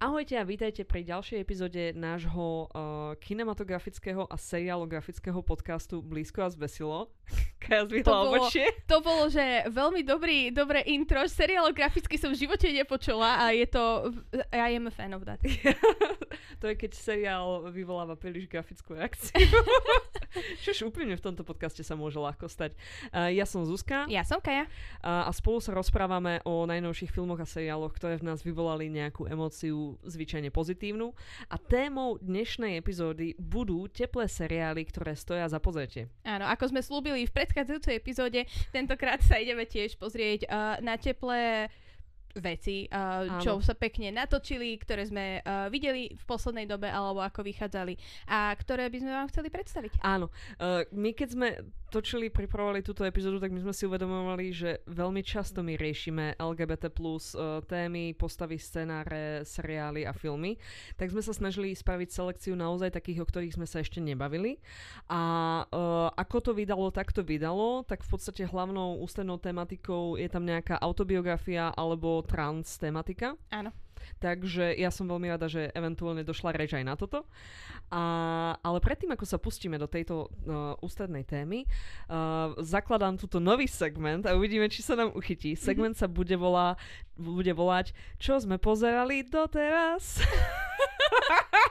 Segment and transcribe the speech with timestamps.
[0.00, 7.12] Ahojte a vítajte pri ďalšej epizóde nášho uh, kinematografického a serialografického podcastu Blízko a zbesilo.
[7.60, 8.48] Kaja to bolo,
[8.88, 11.20] to bolo, že veľmi dobrý, dobré intro.
[11.28, 14.08] Serialograficky som v živote nepočula a je to...
[14.48, 15.36] I am a fan of that.
[16.60, 19.36] to je, keď seriál vyvoláva príliš grafickú reakciu.
[20.64, 22.72] Čož úplne v tomto podcaste sa môže ľahko stať.
[23.12, 24.08] Uh, ja som Zuzka.
[24.08, 24.64] Ja som Kaja.
[25.04, 29.28] Uh, a spolu sa rozprávame o najnovších filmoch a seriáloch, ktoré v nás vyvolali nejakú
[29.28, 31.10] emóciu zvyčajne pozitívnu.
[31.50, 36.12] A témou dnešnej epizódy budú teplé seriály, ktoré stoja za pozretie.
[36.22, 41.72] Áno, ako sme slúbili v predchádzajúcej epizóde, tentokrát sa ideme tiež pozrieť uh, na teplé
[42.38, 47.42] veci, uh, čo sa pekne natočili, ktoré sme uh, videli v poslednej dobe alebo ako
[47.42, 47.98] vychádzali
[48.30, 49.92] a ktoré by sme vám chceli predstaviť.
[50.06, 50.30] Áno.
[50.62, 51.48] Uh, my keď sme
[51.90, 56.88] točili, pripravovali túto epizódu, tak my sme si uvedomovali, že veľmi často my riešime LGBT
[56.94, 60.54] plus uh, témy, postavy, scenáre, seriály a filmy.
[60.94, 64.62] Tak sme sa snažili spraviť selekciu naozaj takých, o ktorých sme sa ešte nebavili.
[65.10, 65.20] A
[65.66, 67.82] uh, ako to vydalo, tak to vydalo.
[67.82, 73.34] Tak v podstate hlavnou ústrednou tematikou je tam nejaká autobiografia alebo trans tematika.
[73.50, 73.74] Áno.
[74.20, 77.24] Takže ja som veľmi rada, že eventuálne došla reč aj na toto.
[77.88, 83.64] A, ale predtým, ako sa pustíme do tejto uh, ústrednej témy, uh, zakladám túto nový
[83.64, 85.56] segment a uvidíme, či sa nám uchytí.
[85.56, 85.60] Mhm.
[85.64, 86.76] Segment sa bude, volá,
[87.16, 90.20] bude volať Čo sme pozerali doteraz?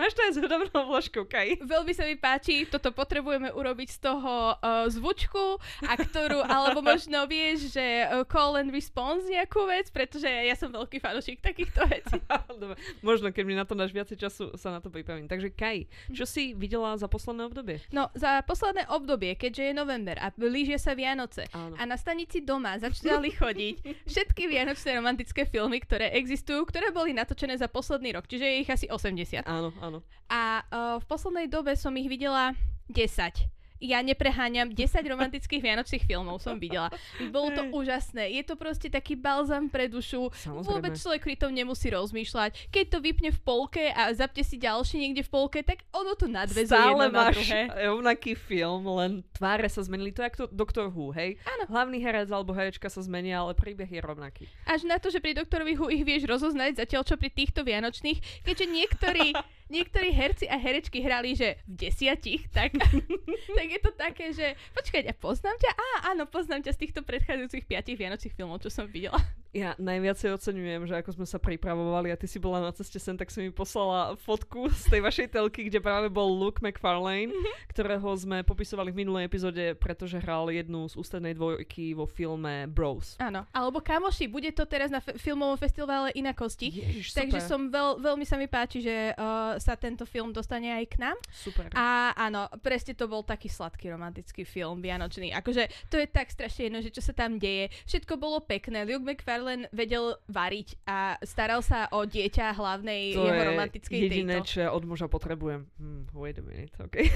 [0.00, 1.60] Máš to aj s hudobnou vložkou, Kaj?
[1.60, 7.28] Veľmi sa mi páči, toto potrebujeme urobiť z toho uh, zvučku, a ktorú, alebo možno
[7.28, 12.18] vieš, že uh, call and response nejakú vec, pretože ja som veľký fanošik takýchto vecí.
[13.08, 15.26] možno, keď mi na to dáš viacej času, sa na to pripravím.
[15.26, 17.82] Takže Kaj, čo si videla za posledné obdobie?
[17.90, 21.74] No, za posledné obdobie, keďže je november a blížia sa Vianoce Áno.
[21.74, 27.58] a na stanici doma začali chodiť všetky vianočné romantické filmy, ktoré existujú, ktoré boli natočené
[27.58, 29.48] za posledný rok, čiže je ich asi 80.
[29.48, 29.98] Áno, áno.
[30.30, 32.54] A uh, v poslednej dobe som ich videla
[32.92, 36.88] 10 ja nepreháňam, 10 romantických vianočných filmov som videla.
[37.28, 38.32] Bolo to úžasné.
[38.32, 40.32] Je to proste taký balzam pre dušu.
[40.32, 40.68] Samozrejme.
[40.68, 42.72] Vôbec človek pri tom nemusí rozmýšľať.
[42.72, 46.24] Keď to vypne v polke a zapte si ďalší niekde v polke, tak ono to
[46.28, 47.60] nadvezuje Stále jedno máš na druhé.
[47.88, 50.12] rovnaký film, len tváre sa zmenili.
[50.16, 51.36] To je ako Doktor Who, hej?
[51.44, 51.68] Áno.
[51.68, 54.44] Hlavný herec alebo herečka sa zmenia, ale príbeh je rovnaký.
[54.64, 58.44] Až na to, že pri Doktorovi Who ich vieš rozoznať, zatiaľ čo pri týchto vianočných,
[58.44, 59.26] keďže niektorí
[59.68, 62.74] niektorí herci a herečky hrali, že v desiatich, tak,
[63.58, 65.70] tak je to také, že počkaj, ja poznám ťa?
[65.74, 69.18] Á, áno, poznám ťa z týchto predchádzajúcich piatich vianočných filmov, čo som videla.
[69.56, 73.16] Ja najviacej oceňujem, že ako sme sa pripravovali a ty si bola na ceste sem,
[73.16, 77.72] tak si mi poslala fotku z tej vašej telky, kde práve bol Luke McFarlane, mm-hmm.
[77.72, 83.16] ktorého sme popisovali v minulej epizóde, pretože hral jednu z ústrednej dvojky vo filme Bros.
[83.16, 86.68] Áno, alebo kamoši, bude to teraz na f- filmovom festivale inakosti.
[86.76, 90.84] Ježiš, takže som veľ, veľmi sa mi páči, že uh, sa tento film dostane aj
[90.84, 91.16] k nám.
[91.32, 91.72] Super.
[91.72, 95.32] A áno, presne to bol taký sladký romantický film, vianočný.
[95.32, 97.72] Akože to je tak strašne jedno, že čo sa tam deje.
[97.88, 98.84] Všetko bolo pekné.
[98.84, 104.06] Luke McFarlane len vedel variť a staral sa o dieťa hlavnej to jeho romantickej je
[104.10, 104.50] jediné, tejto.
[104.50, 105.70] čo ja od muža potrebujem.
[105.78, 107.06] Hmm, wait a minute, okay.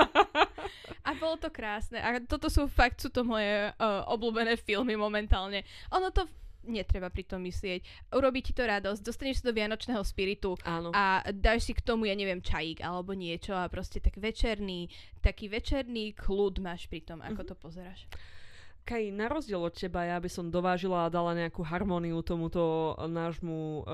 [1.08, 2.00] a bolo to krásne.
[2.00, 5.62] A toto sú fakt, sú to moje uh, obľúbené filmy momentálne.
[5.92, 6.24] Ono to
[6.64, 8.10] netreba pri tom myslieť.
[8.16, 10.90] Urobí ti to radosť, dostaneš sa do vianočného spiritu Áno.
[10.96, 14.88] a dáš si k tomu, ja neviem, čajík alebo niečo a proste tak večerný,
[15.20, 17.50] taký večerný kľud máš pri tom, ako mm-hmm.
[17.52, 18.00] to pozeráš.
[18.84, 23.80] Kaj, na rozdiel od teba, ja by som dovážila a dala nejakú harmóniu tomuto nášmu
[23.80, 23.84] uh,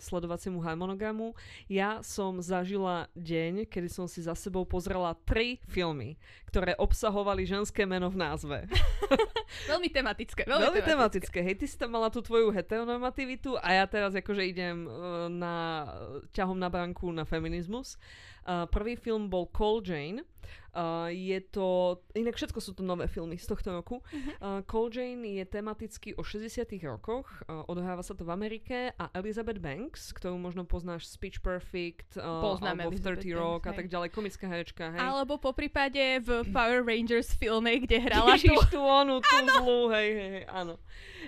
[0.00, 1.36] sledovaciemu harmonogramu.
[1.68, 6.16] Ja som zažila deň, kedy som si za sebou pozrela tri filmy,
[6.48, 8.64] ktoré obsahovali ženské meno v názve.
[9.70, 10.48] veľmi tematické.
[10.48, 10.88] Veľmi, veľmi tematické.
[10.88, 11.38] tematické.
[11.44, 15.84] Hej, ty si tam mala tú tvoju heteronormativitu a ja teraz akože idem uh, na,
[16.32, 18.00] ťahom na branku na feminizmus.
[18.48, 20.24] Uh, prvý film bol Call Jane.
[20.70, 24.00] Uh, je to, inak všetko sú to nové filmy z tohto roku.
[24.00, 24.30] Uh-huh.
[24.38, 29.10] Uh, Call Jane je tematicky o 60 rokoch, uh, odohráva sa to v Amerike a
[29.18, 34.08] Elizabeth Banks, ktorú možno poznáš Speech Perfect, uh, alebo v 30 Rock a tak ďalej,
[34.14, 35.00] komická herečka, hej.
[35.02, 38.78] Alebo po prípade v Power Rangers filme, kde hrala Ježiš, tú...
[38.78, 39.52] tú onu, tú áno.
[39.58, 40.74] zlú, hej, hej, hej, áno.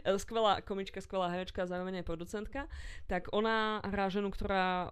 [0.02, 2.60] E, skvelá komička, skvelá herečka, zároveň aj producentka.
[3.06, 4.90] Tak ona hrá ženu, ktorá uh,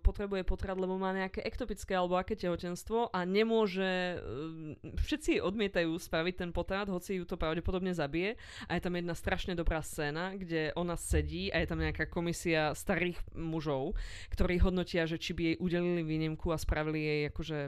[0.00, 6.34] potrebuje potrat, lebo má nejaké ektopické alebo aké tehotenstvo a nemôže, uh, všetci odmietajú spraviť
[6.46, 8.38] ten potrat, hoci ju to pravdepodobne zabije.
[8.68, 12.72] A je tam jedna strašne dobrá scéna, kde ona sedí a je tam nejaká komisia
[12.72, 13.98] starých mužov,
[14.32, 17.58] ktorí hodnotia, že či by jej udelili výnimku a spravili jej akože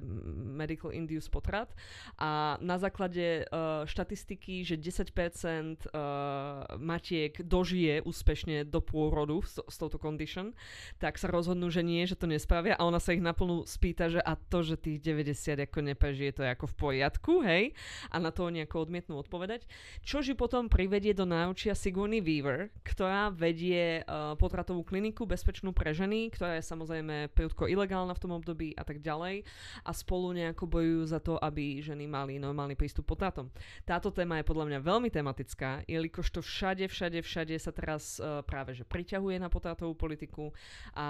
[0.55, 1.73] medical induced potrat.
[2.19, 9.77] A na základe uh, štatistiky, že 10% uh, matiek dožije úspešne do pôrodu s, s
[9.79, 10.55] touto condition,
[10.99, 14.21] tak sa rozhodnú, že nie, že to nespravia a ona sa ich naplnú spýta, že
[14.21, 17.73] a to, že tých 90 ako neprežije, to je ako v poriadku, hej?
[18.13, 19.65] A na to oni ako odmietnú odpovedať.
[20.05, 25.97] Čož ju potom privedie do náučia Sigourney Weaver, ktorá vedie uh, potratovú kliniku bezpečnú pre
[25.97, 29.49] ženy, ktorá je samozrejme prudko ilegálna v tom období a tak ďalej
[29.81, 33.49] a spolu nejako bojujú za to, aby ženy mali normálny prístup potratom.
[33.89, 38.45] Táto téma je podľa mňa veľmi tematická, jelikož to všade, všade, všade sa teraz uh,
[38.45, 40.53] práve že priťahuje na potratovú politiku
[40.93, 41.07] a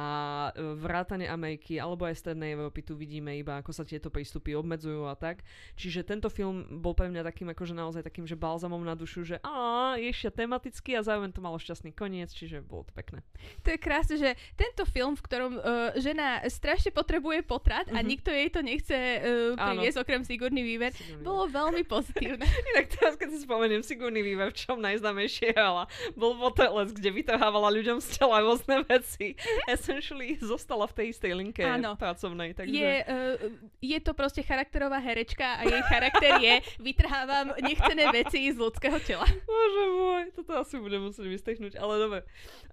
[0.55, 4.84] uh, vrátane Ameriky alebo aj Strednej Európy tu vidíme iba, ako sa tieto prístupy obmedzujú
[5.09, 5.47] a tak.
[5.79, 9.37] Čiže tento film bol pre mňa takým akože naozaj takým, že balzamom na dušu, že
[9.97, 13.23] je ešte tematický a zároveň to malo šťastný koniec, čiže bolo to pekné.
[13.65, 17.99] To je krásne, že tento film, v ktorom uh, žena strašne potrebuje potrat mm-hmm.
[17.99, 18.09] a mhm.
[18.09, 21.25] nikto jej to nechce uh, priviesť, okrem Weaver, Sigourney.
[21.25, 22.45] bolo veľmi pozitívne.
[22.75, 25.87] Inak teraz, keď si spomeniem Sigourney Weaver, v čom najznámejšie hrala,
[26.19, 29.37] bol Moteles, kde vytrhávala ľuďom z tela rôzne veci.
[29.69, 31.95] Essentially zostala v tej istej linke Áno.
[31.95, 32.57] pracovnej.
[32.57, 32.75] Takže...
[32.75, 33.35] Je, uh,
[33.81, 34.43] je to proste
[34.75, 39.23] charakterová herečka a jej charakter je vytrhávam nechcené veci z ľudského tela.
[39.23, 42.21] Bože môj, toto asi budem musieť vystechnúť, ale dobre.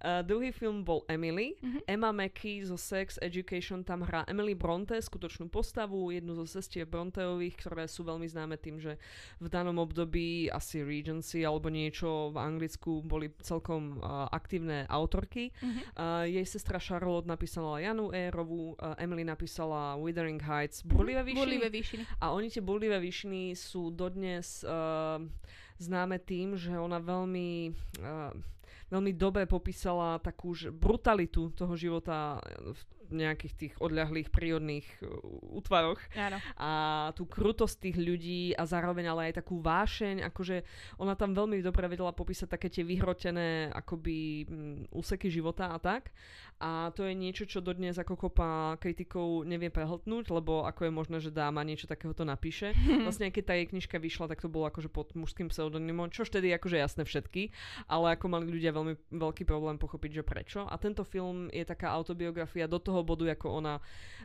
[0.01, 1.53] Uh, druhý film bol Emily.
[1.61, 1.85] Mm-hmm.
[1.85, 7.53] Emma Mackey zo Sex Education tam hrá Emily Bronte, skutočnú postavu, jednu zo sestier Bronteových,
[7.61, 8.97] ktoré sú veľmi známe tým, že
[9.37, 15.53] v danom období asi Regency alebo niečo v Anglicku boli celkom uh, aktívne autorky.
[15.53, 15.83] Mm-hmm.
[15.93, 21.37] Uh, jej sestra Charlotte napísala Janu Érovú, uh, Emily napísala Withering Heights, Burlivé výšiny.
[21.37, 21.89] Burlivé výšiny.
[22.19, 25.19] A oni tie burlivé výšiny sú dodnes uh,
[25.81, 28.31] známe tým, že ona veľmi uh,
[28.91, 35.07] veľmi dobre popísala takú brutalitu toho života v nejakých tých odľahlých prírodných uh,
[35.55, 35.99] útvaroch.
[36.17, 36.37] Áno.
[36.57, 36.71] A
[37.13, 40.63] tú krutosť tých ľudí a zároveň ale aj takú vášeň, akože
[40.97, 44.17] ona tam veľmi dobre vedela popísať také tie vyhrotené akoby
[44.47, 46.15] um, úseky života a tak.
[46.61, 51.17] A to je niečo, čo dodnes ako kopa kritikov nevie prehltnúť, lebo ako je možné,
[51.17, 52.77] že dáma niečo takéhoto napíše.
[53.05, 56.53] Vlastne keď tá jej knižka vyšla, tak to bolo akože pod mužským pseudonymom, čo vtedy
[56.53, 57.49] akože jasné všetky,
[57.89, 60.61] ale ako mali ľudia veľmi veľký problém pochopiť, že prečo.
[60.69, 63.79] A tento film je taká autobiografia do toho bodu, ako ona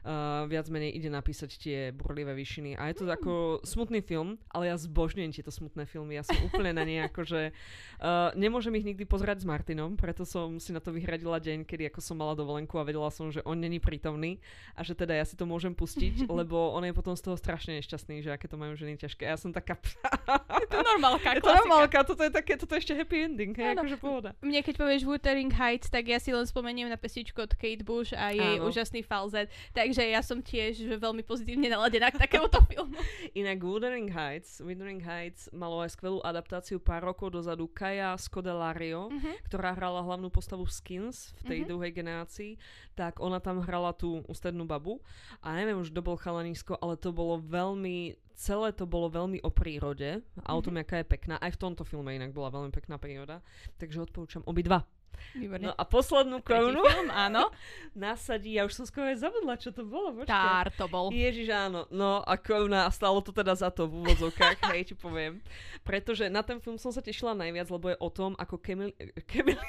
[0.06, 2.78] uh, viac menej ide napísať tie burlivé vyšiny.
[2.78, 3.12] A je to mm.
[3.16, 3.32] ako
[3.66, 6.18] smutný film, ale ja zbožňujem tieto smutné filmy.
[6.18, 7.50] Ja som úplne na ne akože...
[7.96, 11.88] Uh, nemôžem ich nikdy pozerať s Martinom, preto som si na to vyhradila deň, kedy
[11.88, 14.38] ako som mala dovolenku a vedela som, že on není prítomný
[14.76, 17.80] a že teda ja si to môžem pustiť, lebo on je potom z toho strašne
[17.80, 19.26] nešťastný, že aké to majú ženy ťažké.
[19.26, 19.80] A ja som taká...
[20.62, 23.74] je to normálka, Je to normálka, toto je také, toto je ešte happy ending, hej,
[23.74, 24.30] akože pohoda.
[24.44, 28.12] Mne keď povieš Wuthering Heights, tak ja si len spomeniem na pesničku od Kate Bush
[28.12, 28.65] a jej Áno.
[28.68, 32.98] Úžasný falzet, takže ja som tiež veľmi pozitívne naladená k takémuto filmu.
[33.32, 39.34] Inak Wuthering Heights, Wuthering Heights malo aj skvelú adaptáciu pár rokov dozadu Kaja Scodelario, mm-hmm.
[39.50, 41.70] ktorá hrala hlavnú postavu Skins v tej mm-hmm.
[41.70, 42.52] druhej generácii
[42.96, 45.04] tak ona tam hrala tú ústrednú babu
[45.44, 49.52] a neviem už, kto bol chalanisko, ale to bolo veľmi, celé to bolo veľmi o
[49.52, 50.88] prírode a o tom, mm-hmm.
[50.88, 51.36] aká je pekná.
[51.36, 53.44] Aj v tomto filme inak bola veľmi pekná príroda,
[53.76, 54.88] takže odporúčam obidva.
[55.36, 55.68] Výborné.
[55.68, 57.52] No a poslednú korunu film, áno.
[57.96, 60.12] nasadí, ja už som skoro aj zabudla, čo to bolo.
[60.12, 60.32] Počkaj.
[60.32, 61.12] Tár to bol.
[61.12, 61.84] Ježiš, áno.
[61.92, 65.40] No a koruna, a stalo to teda za to v úvodzovkách, hej, ti poviem.
[65.84, 68.92] Pretože na ten film som sa tešila najviac, lebo je o tom, ako Kemil...
[69.30, 69.60] Kemil...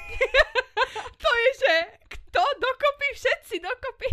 [1.20, 1.74] to je, že
[2.16, 2.40] kto?
[2.40, 3.08] Dokopy?
[3.16, 4.08] Všetci dokopy.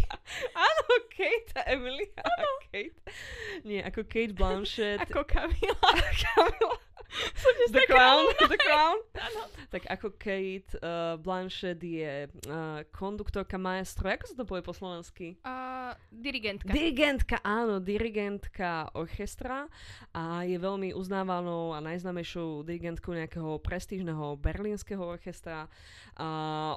[0.55, 2.08] Áno, Kate a Emily.
[2.15, 2.48] Áno.
[2.72, 3.00] Kate.
[3.67, 5.03] Nie, ako Kate Blanchett.
[5.03, 5.89] ako Kamila.
[6.24, 6.85] Kamila.
[7.75, 8.24] The Crown.
[8.53, 8.98] The Crown.
[9.74, 14.07] tak ako Kate uh, Blanchett je uh, konduktorka maestro.
[14.07, 15.36] Ako sa to povie po slovensky?
[15.43, 15.75] Uh,
[16.10, 16.72] dirigentka.
[16.72, 17.77] Dirigentka, áno.
[17.77, 19.70] Dirigentka orchestra
[20.15, 25.70] a je veľmi uznávanou a najznámejšou dirigentkou nejakého prestížneho berlínskeho orchestra.
[26.15, 26.27] A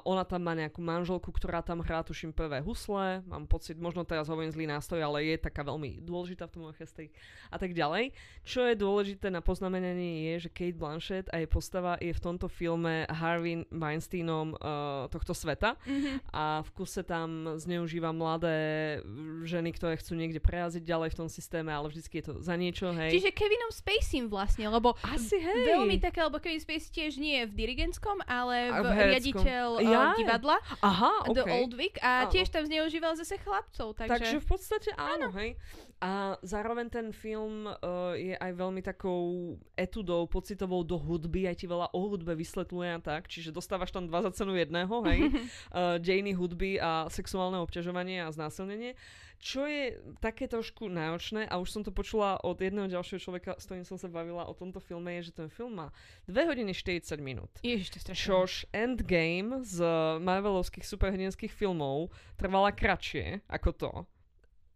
[0.03, 3.23] ona tam má nejakú manželku, ktorá tam hrá, tuším, prvé husle.
[3.23, 7.09] Mám pocit, možno teraz hovorím zlý nástroj, ale je taká veľmi dôležitá v tom orchestri
[7.47, 8.11] a tak ďalej.
[8.43, 12.51] Čo je dôležité na poznamenanie je, že Kate Blanchett a jej postava je v tomto
[12.51, 16.35] filme Harvey Weinsteinom uh, tohto sveta mm-hmm.
[16.35, 18.98] a v kuse tam zneužíva mladé
[19.45, 22.91] ženy, ktoré chcú niekde prejaziť ďalej v tom systéme, ale vždycky je to za niečo,
[22.95, 23.11] hej.
[23.13, 25.75] Čiže Kevinom Spacey vlastne, lebo Asi hej.
[25.75, 29.85] veľmi také, lebo Kevin Spacey tiež nie je v dirigentskom, ale v v riaditeľ uh,
[29.85, 30.17] Jaj.
[30.19, 31.53] divadla Aha, The okej.
[31.55, 32.31] Old Vic a Áno.
[32.33, 34.11] tiež tam zneužíval zase chlapcov, takže...
[34.11, 35.55] Takže v podstate áno, hej.
[35.99, 41.67] A zároveň ten film uh, je aj veľmi takou etudou, pocitovou do hudby, aj ti
[41.67, 45.19] veľa o hudbe vysvetľuje a tak, čiže dostávaš tam dva za cenu jedného, hej.
[45.27, 48.95] uh, dejiny hudby a sexuálne obťažovanie a znásilnenie.
[49.43, 53.67] Čo je také trošku náročné, a už som to počula od jedného ďalšieho človeka, s
[53.67, 55.87] ktorým som sa bavila o tomto filme, je, že ten film má
[56.31, 57.51] 2 hodiny 40 minút.
[57.59, 58.15] Ježiš, to.
[58.15, 59.83] Čož Endgame z
[60.23, 63.91] Marvelovských superhrdinských filmov trvala kratšie ako to.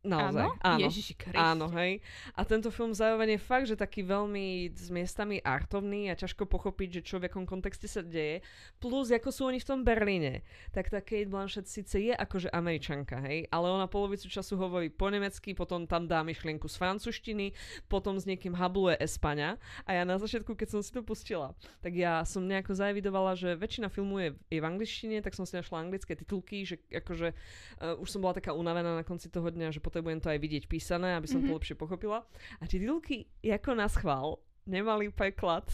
[0.03, 0.59] Naozaj.
[0.59, 0.83] Áno?
[0.83, 1.39] Ježiši Kriste.
[1.39, 2.03] Áno, hej.
[2.35, 6.99] A tento film zároveň je fakt, že taký veľmi s miestami artovný a ťažko pochopiť,
[6.99, 8.43] že čo v akom kontexte sa deje.
[8.83, 10.43] Plus, ako sú oni v tom Berlíne,
[10.75, 15.07] tak tá Kate Blanchett síce je akože američanka, hej, ale ona polovicu času hovorí po
[15.07, 17.55] nemecky, potom tam dá myšlienku z francúzštiny,
[17.87, 19.55] potom s niekým habluje Espaňa.
[19.87, 23.55] A ja na začiatku, keď som si to pustila, tak ja som nejako zaevidovala, že
[23.55, 28.03] väčšina filmu je, je v angličtine, tak som si našla anglické titulky, že akože uh,
[28.03, 31.13] už som bola taká unavená na konci toho dňa, že potrebujem to aj vidieť písané,
[31.13, 31.53] aby som mm-hmm.
[31.53, 32.25] to lepšie pochopila.
[32.57, 35.69] A titulky, ako na schvál, nemali preklad,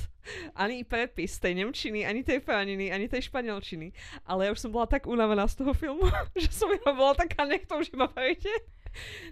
[0.60, 3.96] ani prepis tej nemčiny, ani tej franiny, ani tej španielčiny.
[4.28, 6.04] Ale ja už som bola tak unavená z toho filmu,
[6.36, 8.52] že som iba bola taká, nech to už iba prejde.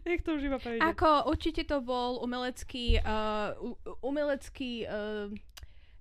[0.08, 0.80] Nech to už iba prejde.
[0.80, 3.60] Ako určite to bol umelecký, uh,
[4.00, 5.28] umelecký uh,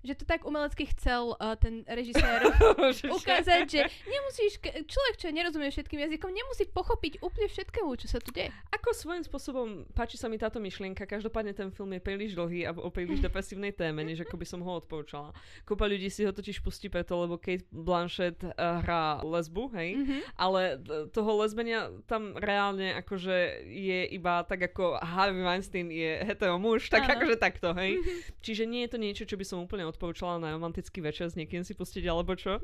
[0.07, 2.47] že to tak umelecky chcel uh, ten režisér
[3.19, 8.31] ukázať, že nemusíš, človek, čo nerozumie všetkým jazykom, nemusí pochopiť úplne všetkému, čo sa tu
[8.31, 8.49] deje.
[8.71, 12.71] Ako svojím spôsobom páči sa mi táto myšlienka, každopádne ten film je príliš dlhý a
[12.71, 15.35] o príliš depresívnej téme, než ako by som ho odporúčala.
[15.67, 20.17] Kúpa ľudí si ho totiž pustí preto, lebo Kate Blanchett uh, hrá lesbu, hej, Mhm.
[20.37, 20.61] ale
[21.09, 27.03] toho lesbenia tam reálne akože je iba tak ako Harvey Weinstein je hetero muž, tak
[27.03, 27.17] Áno.
[27.17, 27.97] akože takto, hej.
[28.39, 31.65] Čiže nie je to niečo, čo by som úplne odporúčala na romantický večer s niekým
[31.65, 32.61] si pustiť alebo čo.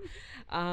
[0.53, 0.63] A,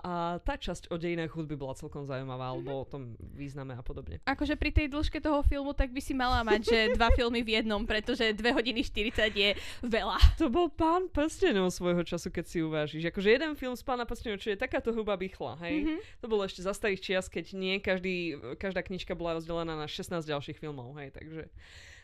[0.00, 4.24] a tá časť o dejinách hudby bola celkom zaujímavá, alebo o tom význame a podobne.
[4.24, 7.60] Akože pri tej dĺžke toho filmu, tak by si mala mať, že dva filmy v
[7.60, 9.50] jednom, pretože 2 hodiny 40 je
[9.84, 10.16] veľa.
[10.40, 13.04] To bol pán prstenov svojho času, keď si uvážiš.
[13.12, 15.84] Akože jeden film z pána prstenov, čo je takáto hruba bychla, hej?
[15.84, 15.94] Mhm.
[16.24, 20.24] To bolo ešte za starých čias, keď nie každý, každá knižka bola rozdelená na 16
[20.24, 21.52] ďalších filmov, hej, takže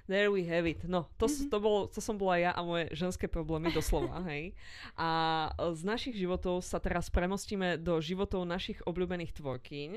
[0.07, 0.85] there we have it.
[0.85, 1.49] No, to, mm-hmm.
[1.49, 4.53] to, bolo, to som bola ja a moje ženské problémy doslova, hej.
[4.97, 9.91] A z našich životov sa teraz premostíme do životov našich obľúbených tvorkyň.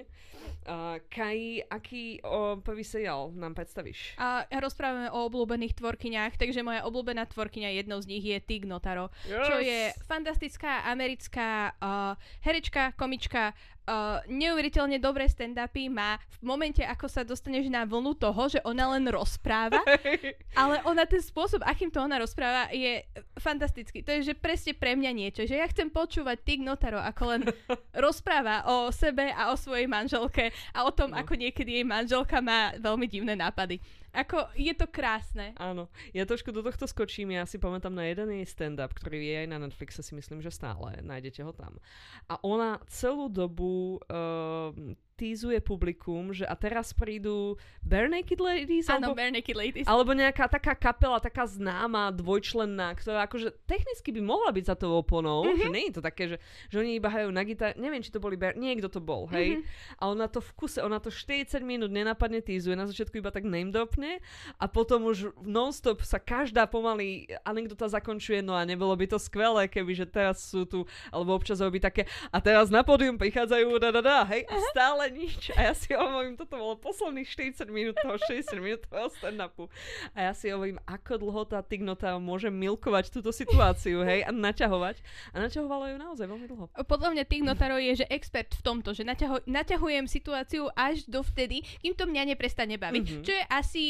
[0.67, 4.15] Uh, Kai, aký o, prvý seriál nám predstavíš?
[4.15, 9.11] A rozprávame o obľúbených tvorkyniach, takže moja obľúbená tvorkyňa, jednou z nich je Tig Notaro,
[9.27, 9.43] yes.
[9.43, 13.51] čo je fantastická americká uh, herečka, komička,
[13.87, 18.91] uh, neuveriteľne dobré stand-upy, má v momente, ako sa dostaneš na vlnu toho, že ona
[18.93, 19.79] len rozpráva,
[20.61, 23.01] ale ona ten spôsob, akým to ona rozpráva, je
[23.39, 24.03] fantastický.
[24.03, 27.41] To je, že presne pre mňa niečo, že ja chcem počúvať Tig Notaro, ako len
[28.05, 31.23] rozpráva o sebe a o svojej manželke a o tom, No.
[31.23, 33.79] ako niekedy jej manželka má veľmi divné nápady.
[34.17, 35.53] Ako, je to krásne.
[35.61, 35.93] Áno.
[36.09, 37.37] Ja trošku do tohto skočím.
[37.37, 40.49] Ja si pamätám na jeden jej stand-up, ktorý je aj na Netflixe, si myslím, že
[40.49, 40.97] stále.
[41.05, 41.77] Nájdete ho tam.
[42.25, 44.73] A ona celú dobu uh,
[45.17, 48.85] týzuje publikum, že a teraz prídu Bare Naked Ladies?
[48.85, 49.87] Áno, alebo, Bare Naked Ladies.
[49.89, 54.93] alebo nejaká taká kapela, taká známa, dvojčlenná, ktorá akože technicky by mohla byť za tou
[54.93, 55.65] oponou, mm-hmm.
[55.65, 56.37] že nie je to také, že,
[56.69, 59.57] že oni iba hrajú na gitár, neviem, či to boli Bare, niekto to bol, hej?
[59.57, 59.97] Mm-hmm.
[59.97, 63.41] A ona to v kuse, ona to 40 minút nenapadne týzuje, na začiatku iba tak
[63.41, 64.21] name dropne
[64.61, 69.65] a potom už non-stop sa každá pomaly anekdota zakončuje, no a nebolo by to skvelé,
[69.65, 73.89] keby že teraz sú tu, alebo občas robí také a teraz na pódium prichádzajú da,
[73.89, 75.51] da, da, hej, a stále nič.
[75.55, 79.67] A ja si hovorím, toto bolo posledných 40 minút toho 60 minút toho stand-upu.
[80.13, 85.01] A ja si hovorím, ako dlho tá Tignota môže milkovať túto situáciu, hej, a naťahovať.
[85.33, 86.65] A naťahovala ju naozaj veľmi dlho.
[86.73, 91.23] Podľa mňa Tig Notaro je, že expert v tomto, že naťaho, naťahujem situáciu až do
[91.23, 93.05] vtedy, kým to mňa neprestane baviť.
[93.05, 93.23] Mhm.
[93.23, 93.83] Čo je asi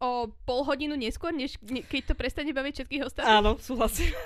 [0.00, 3.36] o pol hodinu neskôr, než ne- keď to prestane baviť všetkých ostatných.
[3.36, 4.16] Áno, súhlasím.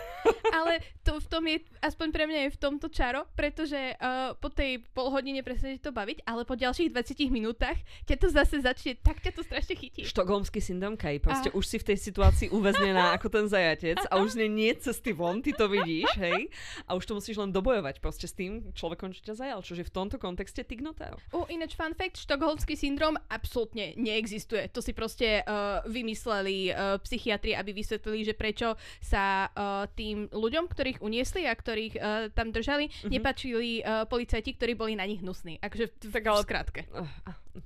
[0.57, 4.49] Ale to v tom je, aspoň pre mňa je v tomto čaro, pretože uh, po
[4.49, 7.77] tej pol hodine prestane to baviť, ale po ďalších 20 minútach
[8.09, 10.03] ťa to zase začne, tak ťa to strašne chytí.
[10.09, 14.21] Štokholmský syndrom Kaj, proste A- už si v tej situácii uväznená ako ten zajatec a
[14.23, 16.49] už nie je cesty von, ty to vidíš, hej?
[16.89, 19.93] A už to musíš len dobojovať proste s tým človekom, čo ťa zajal, čože v
[19.93, 21.19] tomto kontexte Tignotaro.
[21.35, 24.71] O, ináč fun fact, štokholmský syndrom absolútne neexistuje.
[24.71, 30.31] To si proste uh, vymysleli uh, psychiatri, aby vysvetlili, že prečo sa uh, tým tým
[30.31, 33.11] ľuďom, ktorých uniesli a ktorých uh, tam držali, mm-hmm.
[33.11, 35.59] nepačili uh, policajti, ktorí boli na nich hnusní.
[35.59, 36.39] Akože v, tak ale...
[36.39, 36.81] v skratke.
[36.95, 37.03] Uh,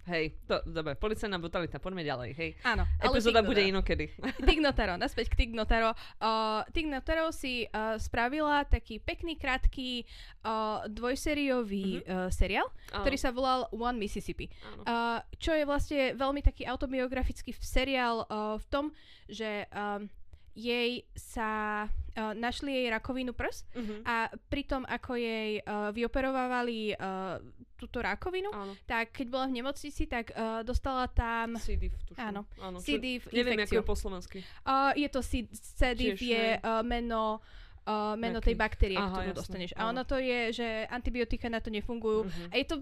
[0.08, 2.50] hej, to, dobre, policajná brutalita, poďme ďalej, hej.
[2.64, 2.88] Áno.
[3.04, 4.08] Epizóda bude inokedy.
[4.48, 5.92] Tig Notaro, naspäť k Tig Notaro.
[6.16, 10.08] Uh, Tig Notaro si uh, spravila taký pekný, krátky,
[10.48, 12.08] uh, dvojsériový mm-hmm.
[12.08, 13.04] uh, seriál, Áno.
[13.04, 14.48] ktorý sa volal One Mississippi.
[14.88, 18.84] Uh, čo je vlastne veľmi taký autobiografický seriál uh, v tom,
[19.28, 20.08] že um,
[20.58, 24.02] jej sa uh, našli jej rakovinu prs uh-huh.
[24.02, 27.38] a pritom ako jej uh, vyoperovávali uh,
[27.78, 28.74] túto rakovinu, áno.
[28.90, 31.54] tak keď bola v nemocnici, tak uh, dostala tam...
[31.62, 31.78] C.
[31.78, 32.18] tuším.
[32.18, 32.98] Áno, áno C.
[32.98, 34.38] diff Neviem, ako je po slovensky.
[34.66, 35.46] Uh, je to C.
[36.18, 37.38] Je uh, meno
[37.86, 38.46] uh, meno Nejaký.
[38.50, 39.70] tej baktérie, Aha, ktorú jasne, dostaneš.
[39.78, 42.28] A ono to je, že antibiotika na to nefungujú.
[42.28, 42.52] Uh-huh.
[42.52, 42.76] A je to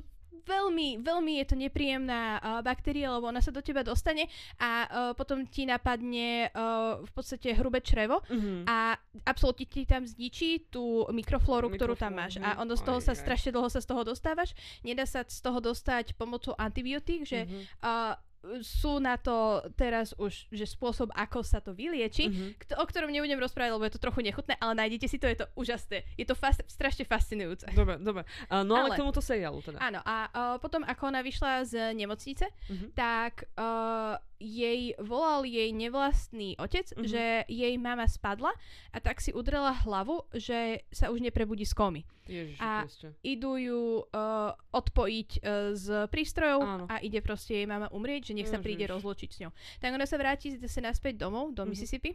[0.47, 4.31] veľmi, veľmi je to nepríjemná uh, baktéria, lebo ona sa do teba dostane
[4.63, 4.87] a uh,
[5.19, 8.65] potom ti napadne uh, v podstate hrubé črevo mm-hmm.
[8.71, 8.95] a
[9.27, 12.39] absolútne ti tam zničí tú mikroflóru, ktorú tam máš.
[12.39, 13.21] A ono z toho aj, sa aj.
[13.27, 14.55] strašne dlho sa z toho dostávaš.
[14.87, 17.63] Nedá sa z toho dostať pomocou antibiotík, že mm-hmm.
[17.83, 18.15] uh,
[18.63, 22.79] sú na to teraz už, že spôsob, ako sa to vylieči, mm-hmm.
[22.79, 25.47] o ktorom nebudem rozprávať, lebo je to trochu nechutné, ale nájdete si to, je to
[25.59, 26.07] úžasné.
[26.15, 27.67] Je to fas- strašne fascinujúce.
[27.75, 28.23] Dobre, dobre.
[28.49, 29.79] Uh, no ale, ale k tomuto seriálu teda.
[29.83, 32.91] Áno, a uh, potom ako ona vyšla z nemocnice, mm-hmm.
[32.95, 37.09] tak uh, jej volal jej nevlastný otec, mm-hmm.
[37.09, 38.53] že jej mama spadla
[38.93, 42.03] a tak si udrela hlavu, že sa už neprebudí z komy.
[42.27, 42.83] Ježiši, a
[43.23, 46.85] idú ju uh, odpojiť uh, z prístrojov Áno.
[46.91, 49.53] a ide proste jej mama umrieť, že nech sa príde rozločiť s ňou.
[49.81, 51.73] Tak ona sa vráti zase naspäť domov, do mm-hmm.
[51.73, 52.13] Mississippi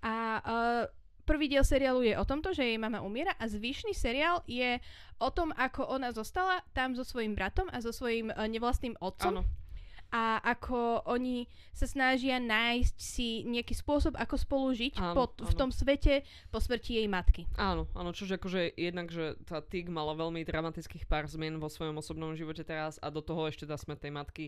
[0.00, 0.84] a uh,
[1.28, 4.80] prvý diel seriálu je o tomto, že jej mama umiera a zvyšný seriál je
[5.20, 9.42] o tom, ako ona zostala tam so svojím bratom a so svojím uh, nevlastným otcom.
[9.42, 9.60] Áno
[10.10, 15.46] a ako oni sa snažia nájsť si nejaký spôsob, ako spolu žiť áno, po, áno.
[15.46, 17.46] v tom svete po smrti jej matky.
[17.54, 22.02] Áno, áno, čože akože jednak, že tá Tig mala veľmi dramatických pár zmien vo svojom
[22.02, 24.44] osobnom živote teraz a do toho ešte tá smrť tej matky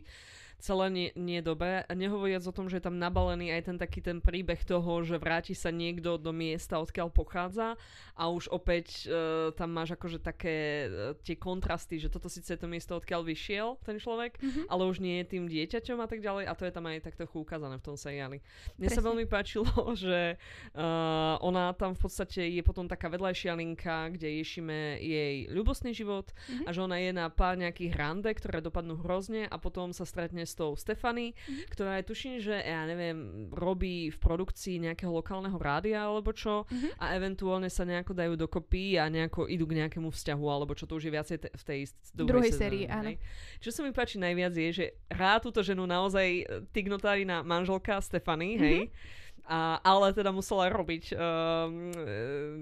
[0.62, 1.82] celé nie, nie je dobré.
[1.90, 5.18] A nehovoriac o tom, že je tam nabalený aj ten taký ten príbeh toho, že
[5.18, 7.74] vráti sa niekto do miesta, odkiaľ pochádza
[8.14, 12.60] a už opäť uh, tam máš akože také uh, tie kontrasty, že toto síce je
[12.62, 14.70] to miesto, odkiaľ vyšiel ten človek, mm-hmm.
[14.70, 17.18] ale už nie je tým dieťaťom a tak ďalej a to je tam aj tak
[17.18, 18.38] trochu ukázané v tom seriáli.
[18.78, 18.96] Mne Presne.
[19.02, 19.66] sa veľmi páčilo,
[19.98, 20.38] že
[20.78, 26.30] uh, ona tam v podstate je potom taká vedľajšia linka, kde riešime jej ľubostný život
[26.30, 26.68] mm-hmm.
[26.68, 30.46] a že ona je na pár nejakých rande, ktoré dopadnú hrozne a potom sa stretne
[30.46, 31.66] s tou Stefany, mm-hmm.
[31.72, 37.00] ktorá je tuším, že ja neviem, robí v produkcii nejakého lokálneho rádia alebo čo mm-hmm.
[37.00, 40.96] a eventuálne sa nejako dajú dokopy a nejako idú k nejakému vzťahu alebo čo to
[40.98, 41.80] už je viacej te- v tej
[42.12, 43.14] druhej, druhej sérii, áno.
[43.62, 48.56] Čo sa mi páči najviac je, že hrá túto ženu naozaj e, Tignotarina manželka Stefany,
[48.56, 48.64] mm-hmm.
[48.64, 48.80] hej,
[49.42, 51.90] a, ale teda musela robiť um,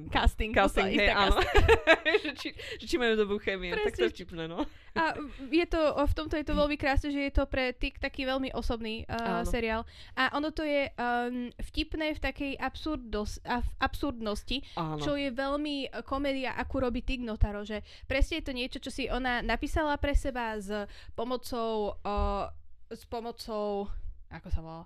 [0.08, 0.50] casting.
[0.56, 1.36] Casting, hej, áno.
[2.24, 2.48] že, či,
[2.80, 4.64] že či majú dobrú chemiu, tak to je vtipné, no.
[4.96, 5.14] A
[5.52, 8.50] je to, v tomto je to veľmi krásne, že je to pre Tik taký veľmi
[8.56, 9.86] osobný uh, seriál.
[10.16, 14.98] A ono to je um, vtipné v takej absurdos, v absurdnosti, áno.
[14.98, 19.06] čo je veľmi komédia, akú robí Tik Notaro, že presne je to niečo, čo si
[19.06, 20.72] ona napísala pre seba s
[21.14, 22.50] pomocou uh,
[22.90, 23.86] s pomocou
[24.30, 24.82] ako sa volá?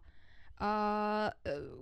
[0.61, 1.29] Uh,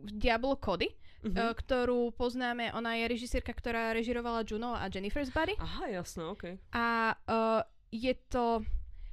[0.06, 1.32] Diablo Cody, uh-huh.
[1.32, 5.56] uh, ktorú poznáme, ona je režisérka, ktorá režirovala Juno a Jennifer's Body.
[5.58, 6.44] Aha, jasné, ok.
[6.72, 7.60] A uh,
[7.92, 8.64] je to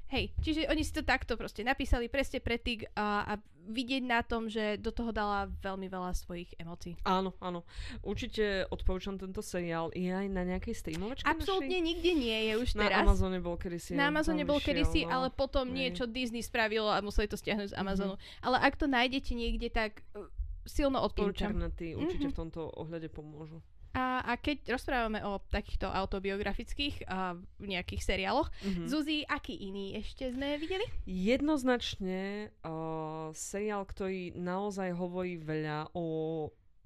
[0.10, 3.34] Hej, čiže oni si to takto proste napísali presne pre tých a, a
[3.70, 6.98] vidieť na tom, že do toho dala veľmi veľa svojich emócií.
[7.06, 7.62] Áno, áno.
[8.02, 9.94] Určite odporúčam tento seriál.
[9.94, 11.86] Je aj na nejakej streamovačke Absolútne našej?
[11.86, 12.98] nikde nie je už na teraz.
[12.98, 13.92] Na Amazone bol kedysi.
[13.94, 15.14] Na Amazone bol kedysi, no.
[15.14, 15.76] ale potom Hej.
[15.78, 17.82] niečo Disney spravilo a museli to stiahnuť z mhm.
[17.86, 18.16] Amazonu.
[18.18, 18.46] Mm-hmm.
[18.50, 20.26] Ale ak to nájdete niekde, tak uh,
[20.66, 21.54] silno odporúčam.
[21.54, 22.34] Internety určite mm-hmm.
[22.34, 23.62] v tomto ohľade pomôžu.
[23.94, 28.86] A, a keď rozprávame o takýchto autobiografických a nejakých seriáloch, mm-hmm.
[28.86, 30.86] Zuzi, aký iný ešte sme videli?
[31.10, 36.06] Jednoznačne uh, seriál, ktorý naozaj hovorí veľa o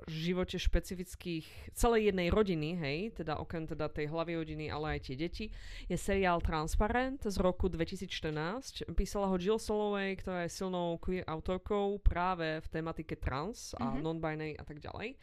[0.08, 5.16] živote špecifických celej jednej rodiny, hej, teda okrem teda tej hlavy rodiny, ale aj tie
[5.16, 5.46] deti,
[5.88, 8.88] je seriál Transparent z roku 2014.
[8.94, 14.02] Písala ho Jill Soloway, ktorá je silnou queer autorkou práve v tematike trans a mm-hmm.
[14.04, 15.16] non-binary a tak ďalej.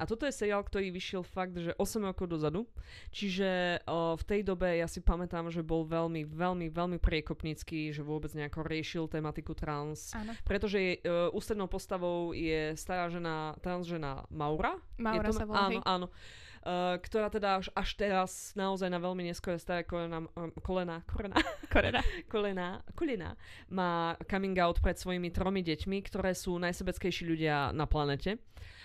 [0.00, 2.64] A toto je seriál, ktorý vyšiel fakt, že 8 rokov dozadu.
[3.12, 8.02] Čiže uh, v tej dobe ja si pamätám, že bol veľmi, veľmi, veľmi priekopnícky, že
[8.02, 10.16] vôbec nejako riešil tematiku trans.
[10.16, 10.32] Áno.
[10.42, 10.92] Pretože je,
[11.36, 14.78] ústrednou postavou je stará žena, trans žena Maura.
[14.98, 15.80] Maura je to, sa volá, Áno, hej.
[15.82, 16.06] áno.
[16.62, 21.34] Uh, ktorá teda až, až teraz naozaj na veľmi neskôr staré kolena, um, kolena, kolena,
[21.66, 22.00] kolena,
[22.32, 23.30] kolena, kolena,
[23.66, 28.38] má coming out pred svojimi tromi deťmi, ktoré sú najsebeckejší ľudia na planete.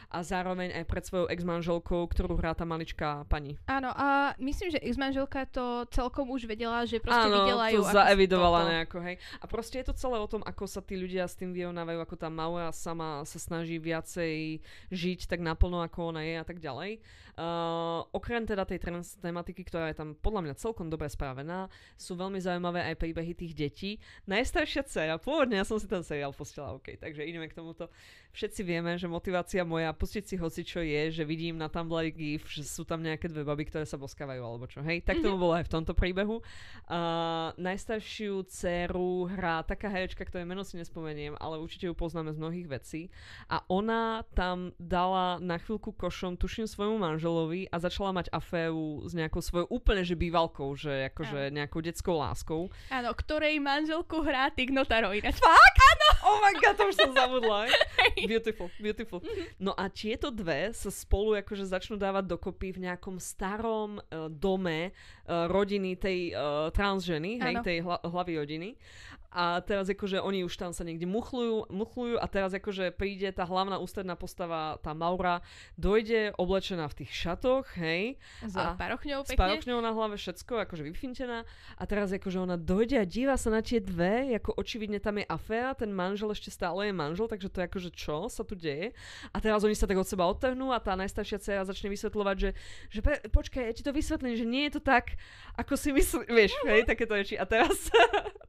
[0.07, 3.59] A zároveň aj pred svojou ex-manželkou, ktorú hrá tá maličká pani.
[3.67, 7.83] Áno, a myslím, že ex-manželka to celkom už vedela, že proste Áno, videla ju.
[7.83, 9.15] to zaevidovala nejako, hej.
[9.43, 12.15] A proste je to celé o tom, ako sa tí ľudia s tým vyrovnávajú, ako
[12.15, 17.03] tá Maua sama sa snaží viacej žiť tak naplno, ako ona je a tak ďalej.
[17.37, 22.17] Uh, okrem teda tej trans tematiky, ktorá je tam podľa mňa celkom dobre spravená, sú
[22.17, 23.91] veľmi zaujímavé aj príbehy tých detí.
[24.25, 27.93] Najstaršia dcera, pôvodne ja som si ten seriál pustila, OK, takže ideme k tomuto.
[28.33, 32.45] Všetci vieme, že motivácia moja pustiť si hoci čo je, že vidím na Tumblr gif,
[32.47, 35.01] že sú tam nejaké dve baby, ktoré sa boskávajú alebo čo, hej.
[35.01, 35.41] Tak tomu mhm.
[35.41, 36.39] bolo aj v tomto príbehu.
[36.85, 42.37] Uh, najstaršiu dceru hrá taká herečka, ktoré meno si nespomeniem, ale určite ju poznáme z
[42.37, 43.09] mnohých vecí.
[43.49, 49.17] A ona tam dala na chvíľku košom, tuším svojmu manželovi a začala mať aféru s
[49.17, 52.69] nejakou svojou úplne že bývalkou, že akože nejakou detskou láskou.
[52.93, 55.79] Áno, ktorej manželku hrá Tig Notaro Fakt?
[55.81, 56.07] Áno!
[56.27, 57.71] Oh my god, to už som zabudla.
[58.29, 59.19] beautiful, beautiful.
[59.23, 59.43] Mhm.
[59.63, 64.91] No a tieto dve sa spolu akože začnú dávať dokopy v nejakom starom uh, dome
[65.27, 68.69] uh, rodiny tej uh, transženy, hej, tej hla- hlavy rodiny
[69.37, 73.43] a teraz akože oni už tam sa niekde muchlujú, muchlujú a teraz akože príde tá
[73.43, 75.43] hlavná ústredná postava, tá Maura,
[75.75, 78.15] dojde oblečená v tých šatoch, hej.
[78.41, 79.35] S parochňou pekne.
[79.35, 81.43] S parochňou na hlave všetko, akože vyfintená.
[81.75, 85.27] A teraz akože ona dojde a díva sa na tie dve, ako očividne tam je
[85.27, 88.95] aféra, ten manžel ešte stále je manžel, takže to je akože čo sa tu deje.
[89.35, 92.49] A teraz oni sa tak od seba odtrhnú a tá najstaršia dcera začne vysvetľovať, že,
[92.89, 95.16] že počkaj, ja ti to vysvetlím, že nie je to tak,
[95.57, 97.33] ako si myslíš, vieš, hej, takéto reči.
[97.33, 97.89] A teraz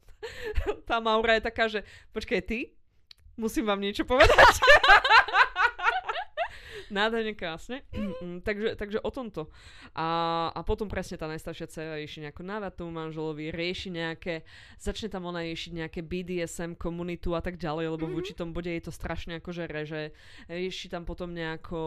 [0.88, 2.58] tá Maura je taká, že počkaj, ty?
[3.38, 4.54] Musím vám niečo povedať.
[6.88, 7.84] Nádherne krásne.
[8.42, 9.52] takže, takže o tomto.
[9.92, 14.48] A, a potom presne tá najstaršia dcera rieši nejakú návrat tomu manželovi, rieši nejaké,
[14.80, 18.08] začne tam ona riešiť nejaké BDSM komunitu a tak ďalej, lebo mm-hmm.
[18.08, 18.20] v mhm.
[18.24, 20.16] určitom bode je to strašne akože reže.
[20.48, 21.80] Rieši tam potom nejako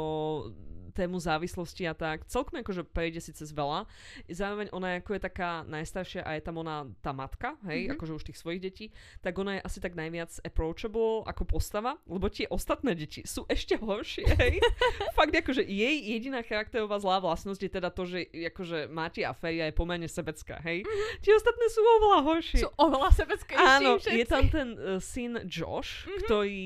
[0.91, 2.27] tému závislosti a tak.
[2.27, 3.87] Celkom akože prejde si cez veľa.
[4.27, 7.95] Zároveň ona ako je taká najstaršia a je tam ona tá matka, hej, mm-hmm.
[7.97, 8.85] akože už tých svojich detí,
[9.23, 13.79] tak ona je asi tak najviac approachable ako postava, lebo tie ostatné deti sú ešte
[13.79, 14.59] horšie, hej.
[15.17, 19.71] Fakt akože jej jediná charakterová zlá vlastnosť je teda to, že akože Máti a Feja
[19.71, 20.83] je pomerne sebecká, hej.
[20.83, 21.23] Mm-hmm.
[21.23, 22.59] Tie ostatné sú oveľa horšie.
[22.61, 23.53] Sú oveľa sebecké.
[23.55, 26.19] Áno, je tam ten uh, syn Josh, mm-hmm.
[26.27, 26.65] ktorý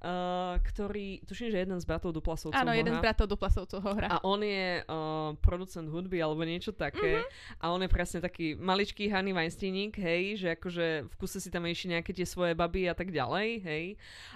[0.00, 4.08] uh, ktorý, tuším, že jeden z bratov Duplasovcov Áno, jeden z bratov Duplasovcov ho hrá.
[4.08, 7.20] A on je uh, producent hudby alebo niečo také.
[7.20, 7.62] Mm-hmm.
[7.62, 11.68] A on je presne taký maličký Hanny Weinsteiník, hej, že akože v kuse si tam
[11.68, 13.84] ešte nejaké tie svoje baby a tak ďalej, hej.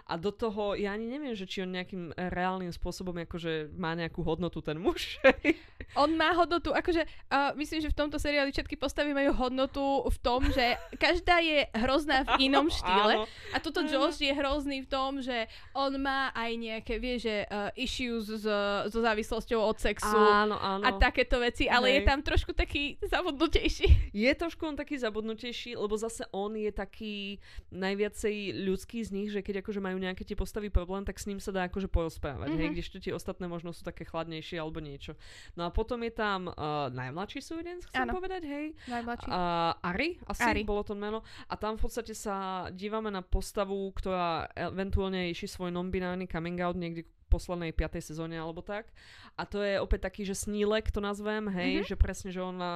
[0.05, 4.21] A do toho, ja ani neviem, že či on nejakým reálnym spôsobom akože má nejakú
[4.21, 5.17] hodnotu ten muž.
[5.45, 5.57] Hej.
[5.97, 10.19] On má hodnotu, akože uh, myslím, že v tomto seriáli všetky postavy majú hodnotu v
[10.21, 13.25] tom, že každá je hrozná v inom štýle.
[13.25, 13.31] Áno.
[13.55, 17.75] A toto Josh je hrozný v tom, že on má aj nejaké, vie, že uh,
[17.75, 18.47] issues s,
[18.91, 20.87] so závislosťou od sexu áno, áno.
[20.87, 21.95] a takéto veci, ale Hej.
[21.99, 24.15] je tam trošku taký zabudnutejší.
[24.15, 27.43] Je trošku on taký zabudnutejší, lebo zase on je taký
[27.75, 31.43] najviacej ľudský z nich, že keď akože majú nejaké tie postavy problém, tak s ním
[31.43, 32.55] sa dá akože porozprávať.
[32.55, 32.61] Mm-hmm.
[32.63, 32.75] Hej, mhm.
[32.79, 35.19] kdežto tie ostatné možno sú také chladnejšie alebo niečo.
[35.59, 38.15] No a potom je tam uh, najmladší súdenec, chcem ano.
[38.15, 38.67] povedať, hej.
[38.87, 39.29] Najmladší.
[39.29, 40.63] Uh, Ari, asi Ari.
[40.63, 41.27] bolo to meno.
[41.51, 46.73] A tam v podstate sa dívame na postavu, ktorá eventuálne rieši svoj non-binárny coming out
[46.73, 48.89] niekde poslednej piatej sezóne alebo tak.
[49.37, 51.89] A to je opäť taký, že snílek to nazvem, hej, mm-hmm.
[51.93, 52.73] že presne, že ona,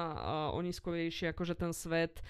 [0.52, 2.20] uh, oni skôr akože ten svet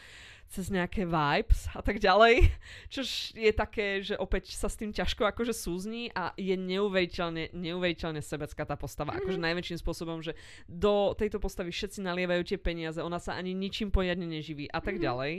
[0.48, 2.48] cez nejaké vibes a tak ďalej,
[2.94, 8.24] čož je také, že opäť sa s tým ťažko akože súzní a je neuveriteľne, neuveriteľne
[8.24, 9.12] sebecká tá postava.
[9.12, 9.28] Mm-hmm.
[9.28, 10.32] Akože najväčším spôsobom, že
[10.64, 14.96] do tejto postavy všetci nalievajú tie peniaze, ona sa ani ničím poriadne neživí a tak
[14.96, 15.04] mm-hmm.
[15.04, 15.34] ďalej.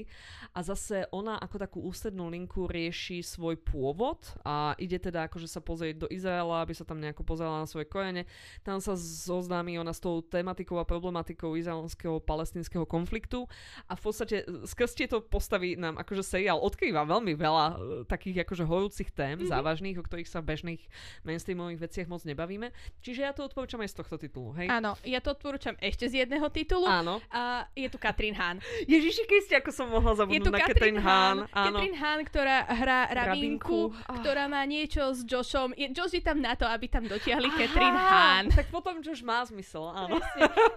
[0.53, 5.57] A zase ona ako takú ústrednú linku rieši svoj pôvod a ide teda akože sa
[5.57, 8.29] pozrieť do Izraela, aby sa tam nejako pozrela na svoje korene.
[8.61, 13.49] Tam sa zoznámi ona s tou tematikou a problematikou izraelského palestinského konfliktu
[13.89, 18.67] a v podstate skrz tieto postavy nám akože seriál odkrýva veľmi veľa uh, takých akože
[18.67, 19.47] horúcich tém, mm-hmm.
[19.47, 20.81] závažných, o ktorých sa v bežných
[21.23, 22.75] mainstreamových veciach moc nebavíme.
[22.99, 24.67] Čiže ja to odporúčam aj z tohto titulu, hej?
[24.67, 26.83] Áno, ja to odporúčam ešte z jedného titulu.
[26.83, 27.23] Áno.
[27.31, 28.59] A je tu Katrin Hahn.
[28.83, 31.47] Ježiši Kristi, ako som mohla zabudnúť na Katrin Hahn.
[31.55, 31.79] Áno.
[31.79, 34.15] Katrin Hahn, ktorá hrá Rabinku, oh.
[34.19, 35.71] ktorá má niečo s Joshom.
[35.79, 38.51] Je, Josh je tam na to, aby tam dotiahli Katrin Hahn.
[38.51, 40.19] Tak potom Josh má zmysel, áno.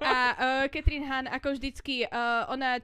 [0.05, 2.79] A uh, Katrin Hahn, ako vždycky, uh, ona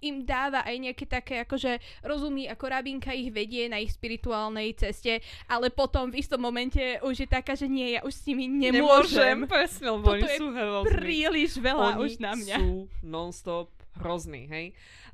[0.00, 5.20] im dáva aj nejaké také akože rozumí, ako Rabinka ich vedie na ich spirituálnej ceste,
[5.50, 8.82] ale potom v istom momente už je taká, že nie, ja už s nimi nemôžem.
[8.82, 10.90] Nemôžem, presne, lebo oni sú hrozní.
[10.94, 12.56] príliš veľa oni už na mňa.
[12.56, 12.70] sú
[13.02, 14.66] non-stop hrozný, hej.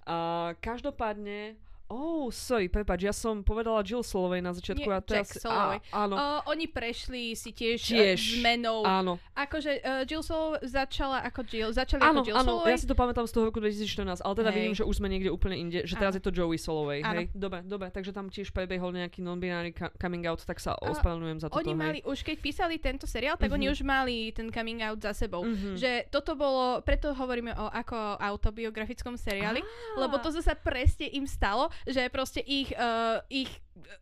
[0.05, 4.89] Uh, každopádne Oh, sorry, prepáč, ja som povedala Jill Solovej na začiatku.
[4.89, 5.79] Nie, a teraz, Jack Solovej.
[5.93, 6.15] Á, áno.
[6.17, 8.81] Uh, oni prešli si tiež, Tiež, uh, zmenou.
[8.83, 12.73] Áno, Akože uh, Jill Soloway začala ako Jill, začali áno, ako Jill áno, Soloway.
[12.73, 14.57] ja si to pamätám z toho roku 2014, ale teda Hej.
[14.57, 16.19] vidím, že už sme niekde úplne inde, že teraz Áno.
[16.19, 17.21] je to Joey Solovej, Áno.
[17.21, 17.25] hej?
[17.37, 19.71] Dobre, dobre, takže tam tiež prebehol nejaký non-binary
[20.01, 21.79] coming out, tak sa ospravedlňujem za toto, Oni hej.
[21.79, 23.73] mali, už keď písali tento seriál, tak oni Mhm.
[23.77, 25.45] už mali ten coming out za sebou.
[25.45, 25.77] Mhm.
[25.77, 29.61] Že toto bolo, preto hovoríme o ako autobiografickom seriáli,
[30.01, 33.49] lebo to zase presne im stalo, že proste ich, uh, ich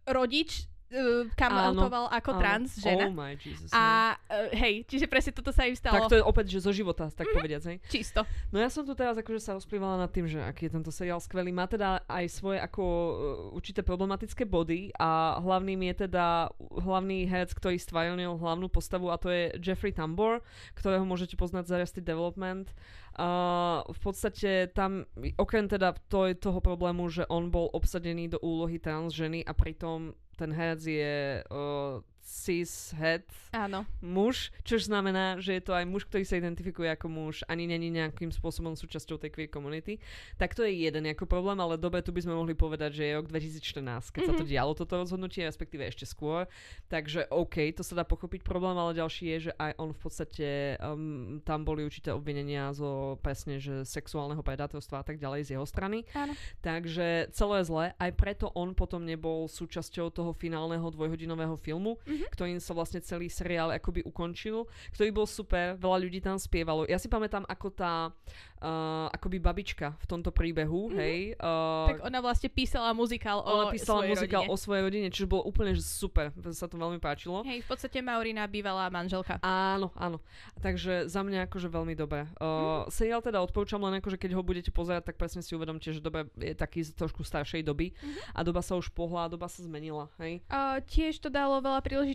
[0.07, 2.41] rodič uh, kam Áno, outoval ako Áno.
[2.41, 3.09] trans žena.
[3.09, 3.73] Oh my Jesus.
[3.73, 6.73] A uh, hej, čiže presne toto sa im stalo tak to je opäť, že zo
[6.73, 7.35] života, tak Mhm.
[7.35, 7.79] povediac, hej.
[7.89, 8.23] čisto.
[8.53, 11.19] No ja som tu teraz akože sa rozprívala nad tým, že aký je tento seriál
[11.19, 11.51] skvelý.
[11.51, 13.13] Má teda aj svoje ako uh,
[13.57, 19.33] určité problematické body a hlavným je teda hlavný herec, ktorý stvárnil hlavnú postavu a to
[19.33, 20.45] je Jeffrey Tambor,
[20.77, 22.69] ktorého môžete poznať z Arrested Development.
[23.13, 25.05] Uh, v podstate tam,
[25.37, 30.17] okrem teda to, toho problému, že on bol obsadený do úlohy trans ženy a pritom
[30.37, 33.85] ten herec je uh, cis het Áno.
[34.01, 37.93] muž, čo znamená, že je to aj muž, ktorý sa identifikuje ako muž, ani není
[37.93, 40.01] nejakým spôsobom súčasťou tej queer community.
[40.41, 43.17] Tak to je jeden ako problém, ale dobre, tu by sme mohli povedať, že je
[43.21, 44.25] rok 2014, keď mm-hmm.
[44.25, 46.49] sa to dialo, toto rozhodnutie, respektíve ešte skôr.
[46.89, 50.49] Takže OK, to sa dá pochopiť problém, ale ďalší je, že aj on v podstate,
[50.81, 55.67] um, tam boli určité obvinenia zo presne, že sexuálneho predátorstva a tak ďalej z jeho
[55.69, 56.09] strany.
[56.17, 56.33] Áno.
[56.65, 62.31] Takže celé zle, aj preto on potom nebol súčasťou toho finálneho dvojhodinového filmu, Mhm.
[62.31, 66.87] ktorým sa vlastne celý seriál akoby ukončil, ktorý bol super, veľa ľudí tam spievalo.
[66.87, 68.15] Ja si pamätám, ako tá
[68.61, 70.95] uh, akoby babička v tomto príbehu, Mhm.
[70.95, 74.53] hej, uh, Tak ona vlastne písala muzikál o ona písala muzikál rodine.
[74.53, 77.43] o svojej rodine, čiže bolo úplne že super, sa to veľmi páčilo.
[77.43, 79.43] Hej, v podstate Maurina bývalá manželka.
[79.43, 80.23] Áno, áno.
[80.57, 82.29] Takže za mňa akože veľmi dobré.
[82.39, 82.91] Uh, Mhm.
[82.93, 86.29] Seriál teda odporúčam len akože keď ho budete pozerať, tak presne si uvedomte, že doba
[86.37, 88.31] je taký z trošku staršej doby Mhm.
[88.31, 90.39] a doba sa už pohla, doba sa zmenila, hej.
[90.47, 92.12] Uh, tiež to dalo veľa príležitostí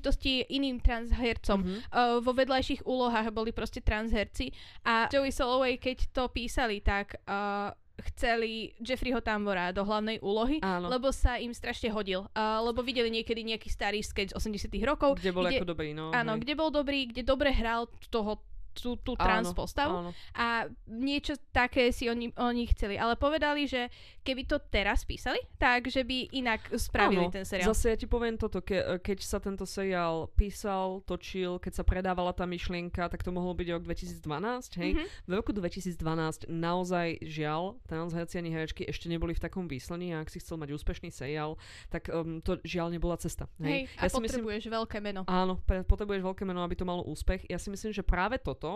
[0.48, 1.62] iným transhercom.
[1.62, 1.78] Mhm.
[1.90, 4.52] Uh, vo vedľajších úlohách boli proste transherci
[4.84, 7.72] a Joey Soloway, keď to písali, tak uh,
[8.14, 10.86] chceli Jeffreyho Tambora do hlavnej úlohy, Áno.
[10.86, 12.30] lebo sa im strašne hodil.
[12.38, 15.98] Uh, lebo videli niekedy nejaký starý sketch z 80 rokov, Kde bol kde- ako dobrý,
[15.98, 16.14] no.
[16.14, 16.46] áno, hej.
[16.46, 18.38] kde bol dobrý, kde dobre hral toho
[18.78, 20.12] tú, tú trans Áno, postavu Áno.
[20.38, 22.96] a niečo také si oni, oni chceli.
[22.96, 23.90] Ale povedali, že
[24.22, 27.74] keby to teraz písali, tak že by inak spravili Áno, ten seriál.
[27.74, 32.36] Zase ja ti poviem toto, ke, keď sa tento seriál písal, točil, keď sa predávala
[32.36, 34.92] tá myšlienka, tak to mohlo byť rok 2012, hej.
[34.94, 35.04] Mhm.
[35.28, 40.30] V roku 2012 naozaj žiaľ, transherci ani herečky ešte neboli v takom výslení a ak
[40.30, 41.56] si chcel mať úspešný seriál,
[41.88, 43.48] tak um, to žiaľ nebola cesta.
[43.64, 44.00] Hej, Hej.
[44.00, 45.24] a potrebuješ veľké meno.
[45.26, 47.48] Áno, potrebuješ veľké meno, aby to malo úspech.
[47.48, 48.67] Ja si myslím, že práve toto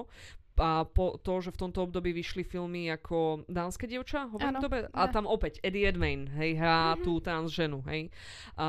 [0.53, 4.85] a po to, že v tomto období vyšli filmy ako Dánske dievča, hovorím Áno, dobre?
[4.93, 7.01] A tam opäť Eddie Redmayne, hej, hrá Mhm.
[7.01, 8.13] tú trans ženu, hej.
[8.53, 8.67] A,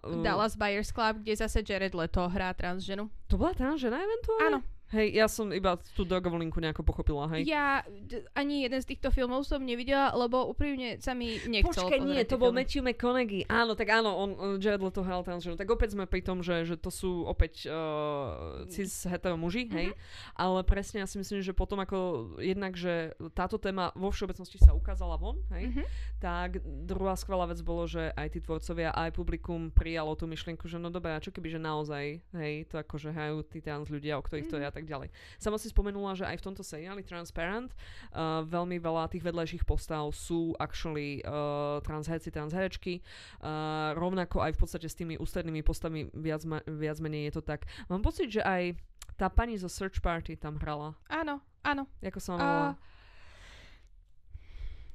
[0.00, 3.12] uh, Dallas Buyers Club, kde zase Jared Leto hrá trans ženu.
[3.28, 4.44] To bola trans žena eventuálne?
[4.46, 4.58] Áno,
[4.90, 7.46] Hej, ja som iba tú drogovú linku nejako pochopila, hej.
[7.46, 11.98] ja d- ani jeden z týchto filmov som nevidela, lebo úprimne sa mi nechcelo Počkaj,
[12.02, 12.50] nie, to bol.
[12.50, 13.46] Matthew McConaughey.
[13.46, 15.54] Áno, tak áno, on, on Jared Leto hral trans ženu.
[15.54, 19.94] Tak opäť sme pri tom, že, že to sú opäť uh, cis hetero muži, hej.
[20.34, 24.74] Ale presne ja si myslím, že potom ako jednak, že táto téma vo všeobecnosti sa
[24.74, 25.70] ukázala von, hej.
[25.70, 25.82] Mhm.
[26.18, 30.82] Tak druhá skvelá vec bolo, že aj tí tvorcovia, aj publikum prijalo tú myšlienku, že
[30.82, 34.24] no dobré, a čo keby, že naozaj, hej, to akože hrajú tí trans ľudia, o
[34.26, 35.08] ktorých to je a tak ďalej.
[35.36, 37.70] Sama si spomenula, že aj v tomto seriáli Transparent
[38.16, 43.04] uh, veľmi veľa tých vedľajších postav sú actually uh, transherci, transherečky.
[43.44, 47.42] Uh, rovnako aj v podstate s tými ústrednými postavami viac, ma, viac menej je to
[47.44, 47.68] tak.
[47.92, 48.74] Mám pocit, že aj
[49.20, 50.96] tá pani zo Search Party tam hrala.
[51.12, 51.84] Áno, áno.
[52.00, 52.72] Ako sa A...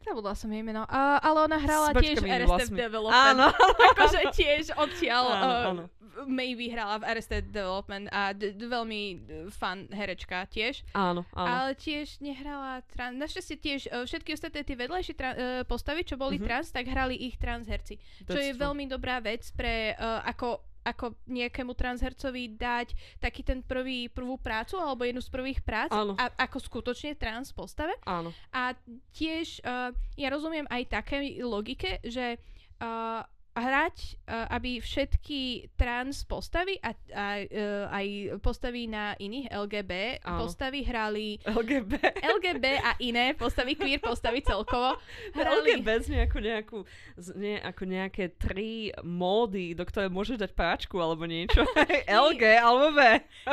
[0.05, 0.85] Zabudla som jej meno.
[0.85, 2.77] A, ale ona hrala S tiež Arrested vlasmi.
[2.77, 3.25] Development.
[3.27, 3.47] Áno.
[3.91, 5.83] akože tiež odtiaľ Áno, uh, áno.
[6.23, 9.17] maybe hrala v Arrested Development a d- d- veľmi uh,
[9.49, 10.85] fun herečka tiež.
[10.91, 11.49] Áno, áno.
[11.49, 13.15] Ale tiež nehrala trans.
[13.15, 16.45] Našťastie tiež uh, všetky ostatné tie vedľajšie tra- uh, postavy, čo boli Mhm.
[16.45, 17.97] trans, tak hrali ich transherci.
[18.21, 18.61] Čo That's je true.
[18.61, 24.77] veľmi dobrá vec pre uh, ako ako nejakému transhercovi dať taký ten prvý, prvú prácu
[24.77, 26.13] alebo jednu z prvých prác Áno.
[26.13, 27.97] a, ako skutočne trans postave.
[28.05, 28.29] Áno.
[28.53, 28.77] A
[29.17, 32.37] tiež uh, ja rozumiem aj také logike, že
[32.77, 39.91] uh, hrať, uh, aby všetky trans postavy a, a uh, aj postavy na iných LGB
[40.27, 40.43] Áno.
[40.43, 41.39] postavy hrali...
[41.47, 41.93] LGB?
[42.19, 44.99] LGB a iné postavy, queer postavy celkovo.
[45.39, 45.79] Hrali...
[45.79, 46.77] LGB znie ako, nejakú,
[47.15, 51.63] znie ako nejaké tri módy, do ktoré môžeš dať páčku alebo niečo.
[52.27, 52.99] LG alebo B.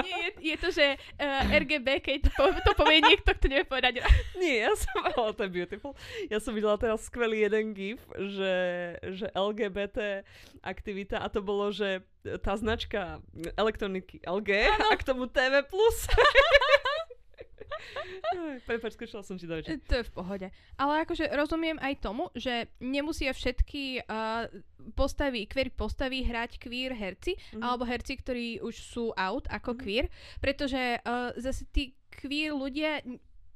[0.03, 4.03] Nie, je, je to, že uh, RGB, keď po, to povie niekto, kto nevie povedať.
[4.35, 4.99] Nie, ja som...
[5.15, 5.95] Oh, to je beautiful.
[6.27, 8.55] Ja som videla teraz skvelý jeden gif, že,
[9.15, 10.25] že LGBT LGBT
[10.63, 12.01] aktivita a to bolo, že
[12.41, 13.21] tá značka
[13.59, 14.87] elektroniky LG ano.
[14.89, 15.61] a k tomu TV+.
[18.63, 19.75] Prepač, skočila som ti reči.
[19.75, 20.47] To je v pohode.
[20.79, 24.47] Ale akože rozumiem aj tomu, že nemusia všetky uh,
[24.95, 27.61] postavy, queer postavy hrať queer herci, mm-hmm.
[27.61, 29.83] alebo herci, ktorí už sú out ako mm-hmm.
[29.83, 30.07] queer,
[30.39, 33.03] pretože uh, zase tí queer ľudia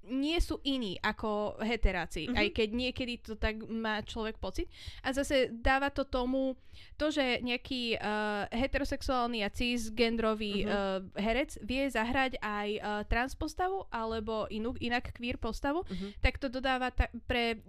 [0.06, 2.38] nie sú iní ako heteráci, mm-hmm.
[2.38, 4.70] aj keď niekedy to tak má človek pocit.
[5.02, 6.54] A zase dáva to tomu,
[6.94, 10.72] to, že nejaký uh, heterosexuálny a cisgendrový mm-hmm.
[10.72, 16.10] uh, herec vie zahrať aj uh, trans postavu alebo inú, inak queer postavu, mm-hmm.
[16.22, 17.60] tak to dodáva ta- pre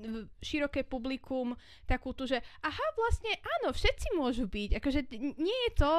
[0.41, 1.57] široké publikum
[1.89, 4.77] takú tu, že aha, vlastne áno, všetci môžu byť.
[4.77, 4.99] Akože
[5.37, 5.91] nie je to...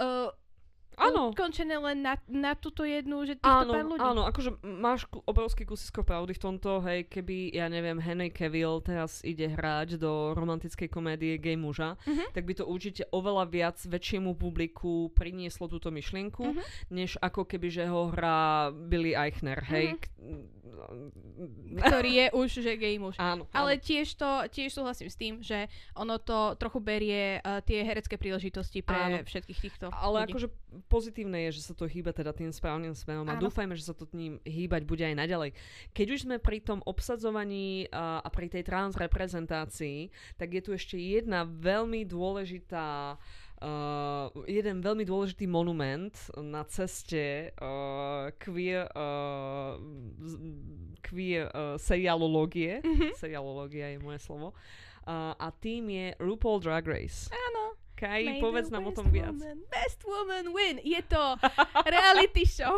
[0.00, 0.30] Uh,
[1.00, 1.32] Áno.
[1.32, 4.02] ukončené len na, na túto jednu, že týchto áno, pár ľudí.
[4.02, 9.24] Áno, akože máš obrovský kusisko pravdy v tomto, hej, keby, ja neviem, Henry Cavill teraz
[9.24, 12.28] ide hrať do romantickej komédie gay muža, uh-huh.
[12.36, 16.64] tak by to určite oveľa viac väčšiemu publiku prinieslo túto myšlienku, uh-huh.
[16.92, 19.96] než ako keby, že ho hrá Billy Eichner, hej.
[20.20, 20.62] Uh-huh.
[21.72, 23.16] Ktorý je už, že gay muž.
[23.20, 27.84] Áno, Ale tiež to, tiež súhlasím s tým, že ono to trochu berie uh, tie
[27.84, 29.16] herecké príležitosti pre áno.
[29.22, 30.32] všetkých týchto Ale ľudí.
[30.32, 30.48] akože
[30.92, 34.04] pozitívne je, že sa to hýba teda tým správnym smerom a dúfajme, že sa to
[34.04, 35.56] tým hýbať bude aj naďalej.
[35.96, 41.00] Keď už sme pri tom obsadzovaní a, a pri tej transreprezentácii, tak je tu ešte
[41.00, 43.16] jedna veľmi dôležitá
[43.62, 49.78] Uh, jeden veľmi dôležitý monument na ceste uh, queer, uh,
[50.98, 52.82] queer uh, serialológie.
[52.82, 53.14] Mm-hmm.
[53.14, 54.50] Serialológia je moje slovo.
[55.06, 57.30] Uh, a tým je RuPaul Drag Race.
[57.30, 57.78] Áno.
[58.02, 59.30] Kaj, povedz nám o tom viac.
[59.30, 60.82] Woman, best woman win.
[60.82, 61.38] Je to
[61.86, 62.74] reality show.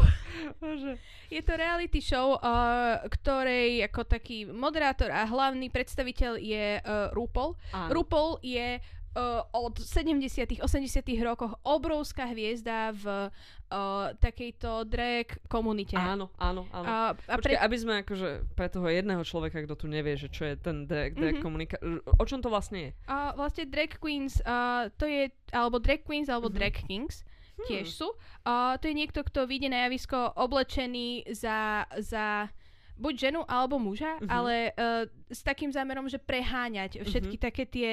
[1.34, 7.56] je to reality show, uh, ktorej ako taký moderátor a hlavný predstaviteľ je uh, RuPaul.
[7.72, 7.88] Áno.
[7.96, 8.84] RuPaul je
[9.14, 15.94] uh, od 70 80 rokoch obrovská hviezda v uh, takejto drag komunite.
[15.94, 16.86] Áno, áno, áno.
[16.86, 17.64] A, a Počkej, pre...
[17.64, 21.14] aby sme akože pre toho jedného človeka, kto tu nevie, že čo je ten drag,
[21.14, 21.44] drag mm-hmm.
[21.44, 21.76] komunika...
[22.18, 22.90] O čom to vlastne je?
[23.06, 26.60] Uh, vlastne drag queens, uh, to je, alebo drag queens, alebo mm-hmm.
[26.60, 27.66] drag kings hmm.
[27.70, 28.08] tiež sú.
[28.42, 32.50] Uh, to je niekto, kto vyjde na javisko oblečený za, za
[32.98, 34.30] buď ženu alebo muža, mm-hmm.
[34.30, 37.46] ale uh, s takým zámerom, že preháňať všetky mm-hmm.
[37.50, 37.90] také tie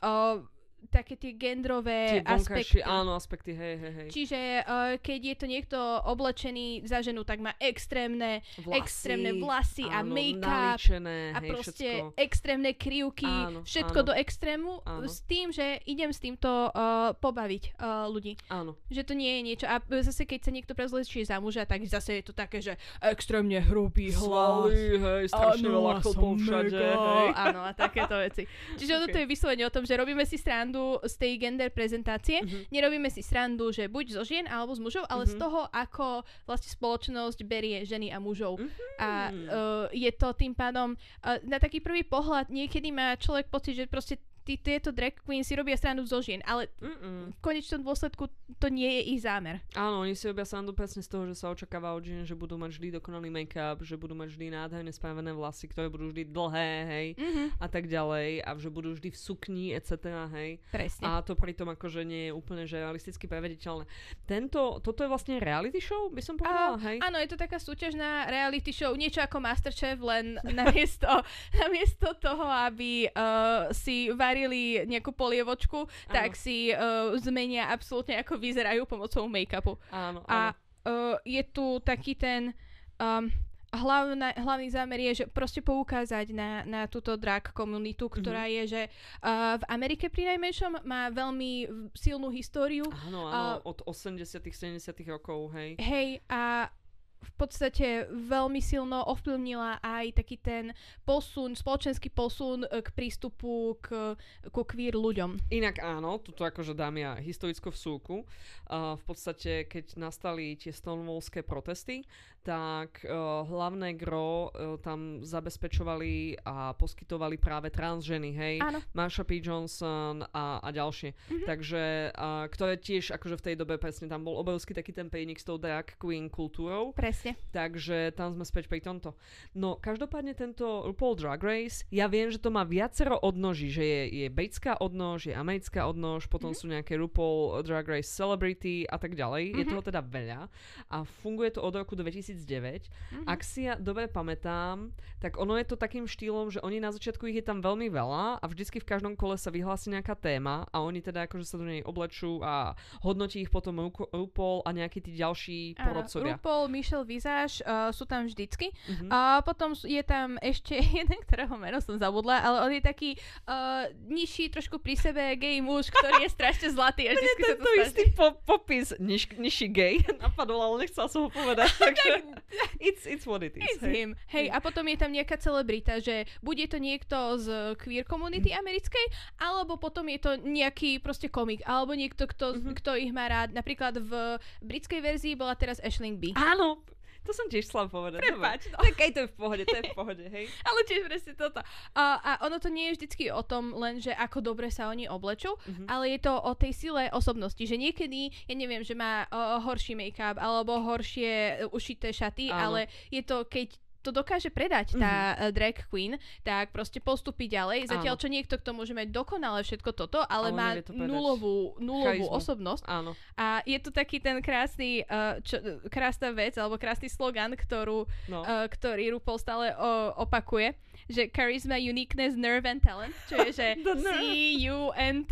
[0.00, 0.40] uh,
[0.88, 2.78] také tie gendrové tie aspekty.
[2.80, 4.08] Áno, aspekty, hej, hej, hej.
[4.14, 9.84] Čiže uh, keď je to niekto oblečený za ženu, tak má extrémne vlasy, extrémne vlasy
[9.90, 12.14] áno, a make-up a hej, proste všetko.
[12.14, 14.06] extrémne krivky, áno, všetko áno.
[14.06, 15.10] do extrému áno.
[15.10, 18.38] s tým, že idem s týmto uh, pobaviť uh, ľudí.
[18.46, 18.78] Áno.
[18.88, 19.66] Že to nie je niečo.
[19.66, 23.58] A zase keď sa niekto prezlečie za muža, tak zase je to také, že extrémne
[23.60, 24.70] hrubý hlas.
[24.70, 26.78] Svaly, hej, strašne veľa všade.
[26.78, 27.28] Hej.
[27.34, 28.46] Áno, a takéto veci.
[28.78, 29.12] Čiže okay.
[29.12, 32.44] to je vyslovene o tom, že robíme si stranu srandu z tej gender prezentácie.
[32.44, 32.68] Mm-hmm.
[32.68, 35.40] Nerobíme si srandu, že buď zo žien alebo z mužov, ale mm-hmm.
[35.40, 36.06] z toho, ako
[36.44, 38.60] vlastne spoločnosť berie ženy a mužov.
[38.60, 39.00] Mm-hmm.
[39.00, 43.80] A uh, je to tým pádom uh, na taký prvý pohľad niekedy má človek pocit,
[43.80, 47.36] že proste tí, tieto drag queens si robia stranu zo žien, ale Mm-mm.
[47.36, 49.60] v konečnom dôsledku to nie je ich zámer.
[49.76, 52.56] Áno, oni si robia srandu presne z toho, že sa očakáva od žien, že budú
[52.56, 56.72] mať vždy dokonalý make-up, že budú mať vždy nádherne správené vlasy, ktoré budú vždy dlhé,
[56.88, 57.46] hej, mm-hmm.
[57.60, 60.50] a tak ďalej, a že budú vždy v sukni, etc., hej.
[60.72, 61.04] Presne.
[61.04, 63.84] A to pritom akože nie je úplne že realisticky prevediteľné.
[64.24, 67.04] Tento, toto je vlastne reality show, by som povedala, hej?
[67.04, 71.10] Áno, je to taká súťažná reality show, niečo ako Masterchef, len namiesto,
[71.52, 76.14] namiesto toho, aby uh, si varili varili nejakú polievočku, áno.
[76.14, 79.74] tak si uh, zmenia absolútne ako vyzerajú pomocou make-upu.
[79.90, 82.54] Áno, A uh, je tu taký ten...
[83.02, 83.26] Um,
[83.68, 88.64] hlavná, hlavný zámer je, že proste poukázať na, na túto drag komunitu, ktorá mm-hmm.
[88.64, 88.82] je, že
[89.20, 92.88] uh, v Amerike pri najmenšom má veľmi silnú históriu.
[93.10, 95.76] Áno, áno, uh, od 80 70 rokov, hej.
[95.82, 96.72] Hej, a
[97.18, 100.64] v podstate veľmi silno ovplyvnila aj taký ten
[101.02, 104.14] posun, spoločenský posun e, k prístupu k,
[104.54, 105.50] ku queer ľuďom.
[105.50, 108.22] Inak áno, tuto akože dám ja historickú vsúku.
[108.68, 112.04] Uh, v podstate, keď nastali tie stonewallské protesty,
[112.40, 113.10] tak uh,
[113.44, 118.54] hlavné gro uh, tam zabezpečovali a poskytovali práve trans ženy, hej?
[118.60, 118.80] Áno.
[118.92, 119.38] Marsha P.
[119.38, 121.12] Johnson a, a ďalšie.
[121.12, 121.44] Mhm.
[121.44, 125.36] Takže, uh, ktoré tiež akože v tej dobe presne tam bol obrovský taký ten pejnik
[125.36, 126.92] s tou drag queen kultúrou.
[126.92, 127.36] Presne.
[127.50, 129.12] Takže tam sme späť pri tomto.
[129.52, 134.02] No, každopádne tento RuPaul Drag Race, ja viem, že to má viacero odnoží, že je,
[134.24, 136.56] je britská odnož, je americká odnož, potom Mhm.
[136.56, 139.52] sú nejaké RuPaul Drag Race Celebrity a tak ďalej.
[139.52, 139.70] Je Mhm.
[139.70, 140.48] toho teda veľa
[140.88, 141.92] a funguje to od roku
[142.38, 142.86] 2009.
[142.88, 143.24] Mhm.
[143.26, 147.26] Ak si ja dobre pamätám, tak ono je to takým štýlom, že oni na začiatku
[147.26, 150.80] ich je tam veľmi veľa a vždycky v každom kole sa vyhlási nejaká téma a
[150.80, 155.02] oni teda akože sa do nej oblečú a hodnotí ich potom Ru- RuPaul a nejakí
[155.02, 156.38] tí ďalší Áno, porodcovia.
[156.38, 158.70] RuPaul, Michelle Visage uh, sú tam vždycky.
[158.86, 159.08] Mhm.
[159.10, 163.10] A potom je tam ešte jeden, ktorého meno som zabudla, ale on je taký
[163.46, 167.10] uh, nižší, trošku pri sebe gay muž, ktorý je strašne zlatý.
[167.10, 171.26] A Mne vždycky to tento istý po- popis niž, nižší gay napadol, ale nechcela som
[171.26, 172.17] ho povedať, takže
[172.80, 173.64] it's, it's what it is.
[173.68, 173.94] It's hej.
[173.94, 174.10] him.
[174.26, 177.46] Hej, a potom je tam nejaká celebrita, že bude to niekto z
[177.76, 178.58] queer komunity Mhm.
[178.58, 179.06] americkej,
[179.36, 182.74] alebo potom je to nejaký proste komik, alebo niekto, kto, Mhm.
[182.76, 183.52] kto ich má rád.
[183.52, 184.12] Napríklad v
[184.60, 186.32] britskej verzii bola teraz Ashling B.
[186.34, 186.82] Áno,
[187.28, 188.24] to som tiež chcela povedať.
[188.24, 188.80] Prepáč, no.
[188.80, 190.48] Tak aj to je v pohode, to je v pohode, hej.
[190.68, 191.60] Ale tiež presne toto.
[191.92, 195.04] A, a ono to nie je vždycky o tom len, že ako dobre sa oni
[195.04, 195.84] oblečú, Mhm.
[195.86, 199.92] ale je to o tej sile osobnosti, že niekedy, ja neviem, že má uh, horší
[199.92, 202.72] make-up alebo horšie uh, ušité šaty, Áno.
[202.72, 203.76] ale je to, keď
[204.08, 207.92] to dokáže predať tá uh, drag queen, tak proste postupí ďalej.
[207.92, 208.22] Zatiaľ, Áno.
[208.24, 212.88] čo niekto, kto môže mať dokonale všetko toto, ale, Ale má to nulovú, nulovú osobnosť.
[212.88, 213.12] Áno.
[213.36, 215.60] A je to taký ten krásny, uh, čo,
[215.92, 218.40] krásna vec, alebo krásny slogan, ktorú, No.
[218.40, 220.72] uh, ktorý RuPaul stále uh, opakuje,
[221.12, 223.68] že charisma, uniqueness, nerve and talent, čo je, že.
[224.08, 225.30] C-U-N-T.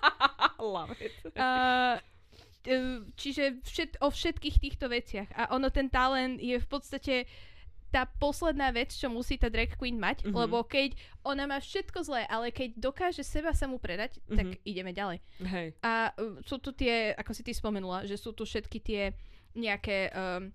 [0.60, 1.12] Love it.
[1.36, 2.00] Uh,
[3.16, 5.28] čiže všet, o všetkých týchto veciach.
[5.32, 7.14] A ono, ten talent je v podstate
[7.90, 10.32] tá posledná vec, čo musí tá drag queen mať, Mhm.
[10.32, 14.58] lebo keď ona má všetko zlé, ale keď dokáže seba sa mu predať, tak Mhm.
[14.62, 15.18] ideme ďalej.
[15.40, 15.68] Hej.
[15.80, 19.02] A uh, sú tu tie, ako si ty spomenula, že sú tu všetky tie
[19.52, 20.54] nejaké um,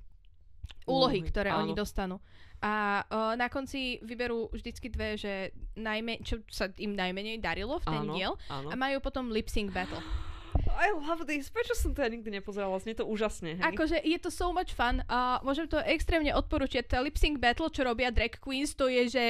[0.86, 1.62] úlohy, Úlohy, ktoré áno.
[1.62, 2.18] oni dostanú.
[2.58, 5.34] A uh, na konci vyberú vždycky dve, že
[5.76, 8.72] najme, čo sa im najmenej darilo v ten áno, diel áno.
[8.72, 10.00] a majú potom lip sync battle.
[10.76, 11.48] I love this.
[11.48, 12.78] Prečo som to ja nikdy nepozerala?
[12.84, 13.64] Znie to úžasne, hej.
[13.64, 16.92] Akože je to so much fun a môžem to extrémne odporúčiať.
[16.92, 19.26] Tá lip sync battle, čo robia drag queens, to je, že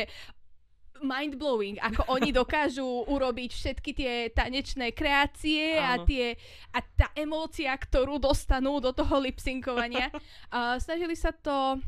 [1.04, 6.40] mind-blowing, ako oni dokážu urobiť všetky tie tanečné kreácie a, tie,
[6.72, 10.10] a tá emócia, ktorú dostanú do toho lip-synkovania.
[10.52, 11.80] uh, snažili sa to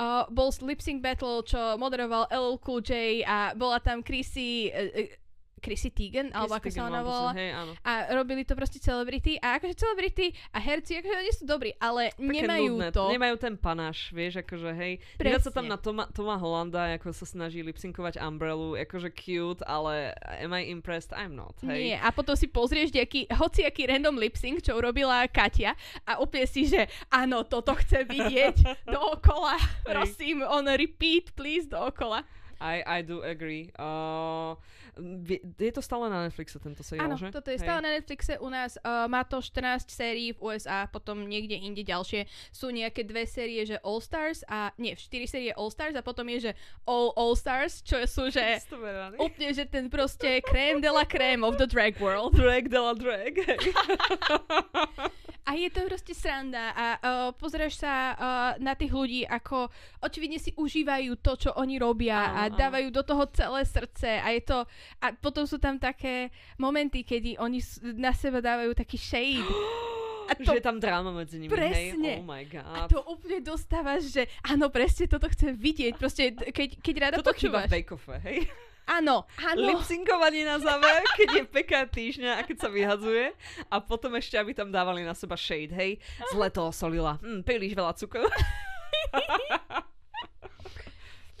[0.00, 4.86] Uh, bol lip sync battle, čo moderoval LL Cool J a bola tam Chrissy, uh,
[4.96, 5.19] uh,
[5.60, 7.00] Chrissy Teigen, alebo ako sa ona.
[7.36, 7.72] Hej, áno.
[7.84, 12.10] A robili to proste celebrity a akože celebrity a herci, akože oni sú dobrí, ale
[12.16, 13.04] Také nemajú nudné, to.
[13.12, 14.92] Nemajú ten panáš, vieš, akože hej.
[15.20, 15.76] Dívať sa tam Presne.
[15.76, 21.12] na Toma, Toma Hollanda, ako sa snaží lipsinkovať Umbrellu, akože cute, ale am I impressed?
[21.12, 21.94] I'm not, hej.
[21.94, 25.76] Nie, a potom si pozrieš nejaký, hociaký random lip sync, čo urobila Katia
[26.08, 28.56] a úplne si, že áno, toto chce vidieť
[28.94, 29.60] dookola.
[29.84, 32.24] Prosím, on repeat, please, dookola.
[32.60, 33.72] I, I do agree.
[33.80, 34.52] Uh,
[35.58, 37.32] je to stále na Netflixe tento seriál, Áno, že?
[37.32, 37.64] toto je Hej.
[37.64, 38.76] stále na Netflixe u nás.
[38.80, 42.28] Uh, má to 14 sérií v USA, potom niekde inde ďalšie.
[42.52, 46.24] Sú nejaké dve série, že All Stars a nie, 4 série All Stars a potom
[46.36, 46.52] je, že
[46.84, 48.42] All All Stars, čo sú, že
[49.24, 52.36] úplne, že ten proste crème de la crème of the drag world.
[52.36, 53.34] Drag de la drag.
[55.50, 57.00] A je to proste sranda a uh,
[57.34, 58.16] pozeráš sa uh,
[58.62, 59.66] na tých ľudí, ako
[59.98, 62.54] očividne si užívajú to, čo oni robia Áno, a áno.
[62.54, 64.62] dávajú do toho celé srdce a je to
[65.02, 67.58] a potom sú tam také momenty, kedy oni
[67.98, 69.42] na seba dávajú taký shade.
[70.30, 71.98] A to, že je tam dráma medzi nimi, Presne.
[72.06, 72.22] hej?
[72.22, 72.86] Oh my a god.
[72.86, 75.98] to úplne dostávaš, že áno, presne toto chcem vidieť.
[75.98, 77.66] Proste, keď, keď rada Toto chýba počúvaš.
[77.66, 78.38] v Bake-Offe, hej?
[78.90, 79.60] Áno, áno.
[79.70, 83.30] Lipsinkovanie na záver, keď je peka týždňa a keď sa vyhadzuje.
[83.70, 86.02] A potom ešte, aby tam dávali na seba shade, hej?
[86.34, 87.22] Zle to osolila.
[87.22, 88.26] Hm, príliš veľa cukru.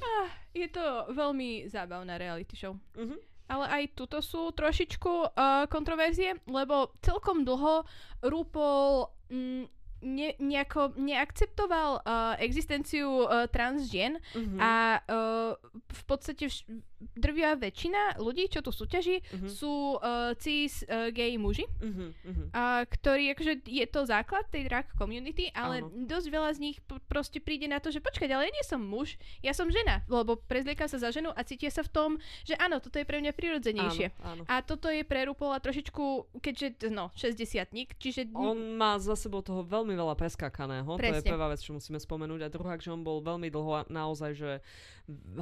[0.00, 2.74] Ah, Je to veľmi zábavná reality show.
[2.96, 3.18] Mhm.
[3.50, 7.82] Ale aj tuto sú trošičku uh, kontroverzie, lebo celkom dlho
[8.22, 9.64] RuPaul mm,
[10.02, 12.02] ne, nejako neakceptoval uh,
[12.38, 14.56] existenciu uh, trans žien Mhm.
[14.58, 15.52] a uh,
[15.86, 16.64] v podstate vš-
[17.12, 19.48] drvia väčšina ľudí, čo tu súťaží, Mhm.
[19.48, 22.44] sú uh, cis uh, gay muži, Mhm, mhm.
[22.50, 25.88] uh, ktorí, akože je to základ tej drag community, ale Áno.
[26.02, 28.78] dosť veľa z nich p- proste príde na to, že počkať, ale ja nie som
[28.78, 32.10] muž, ja som žena, lebo prezlieka sa za ženu a cítia sa v tom,
[32.42, 34.06] že áno, toto je pre mňa prirodzenejšie.
[34.18, 34.42] Áno, áno.
[34.46, 36.04] A toto je pre RuPaula trošičku,
[36.38, 37.64] keďže, no, 60
[37.96, 38.28] čiže...
[38.30, 40.86] On má za sebou toho veľmi veľa preskákaného.
[40.86, 41.30] To je Presne.
[41.30, 42.46] prvá vec, čo musíme spomenúť.
[42.46, 44.50] A druhá, že on bol veľmi dlho naozaj, že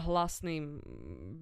[0.00, 0.80] hlasným,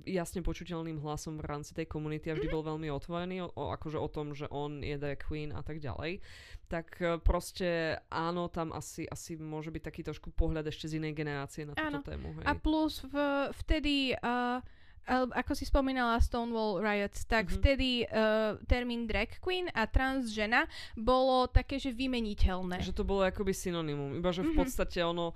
[0.03, 3.99] jasne počuteľným hlasom v rámci tej komunity a vždy bol veľmi otvorený o, o, akože
[3.99, 6.19] o tom, že on je drag queen a tak ďalej.
[6.67, 11.15] Tak e, proste áno, tam asi, asi môže byť taký trošku pohľad ešte z inej
[11.15, 12.07] generácie na túto Áno.
[12.07, 12.35] tému.
[12.43, 12.45] Hej.
[12.51, 13.15] A plus v,
[13.63, 14.59] vtedy, uh,
[15.07, 17.55] ako si spomínala Stonewall Riots, tak Mhm.
[17.55, 22.83] vtedy uh, termín drag queen a trans žena bolo také, že vymeniteľné.
[22.83, 24.19] Že to bolo akoby synonymum.
[24.19, 24.59] Iba, že v Mhm.
[24.59, 25.33] podstate ono...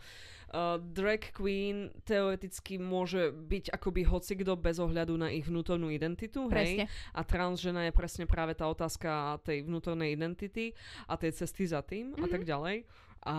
[0.51, 6.51] Uh, drag queen teoreticky môže byť akoby hocikdo bez ohľadu na ich vnútornú identitu, hej?
[6.51, 6.85] Presne.
[7.15, 10.75] A trans žena je presne práve tá otázka tej vnútornej identity
[11.07, 12.33] a tej cesty za tým a Mhm.
[12.35, 12.83] tak ďalej.
[13.21, 13.37] A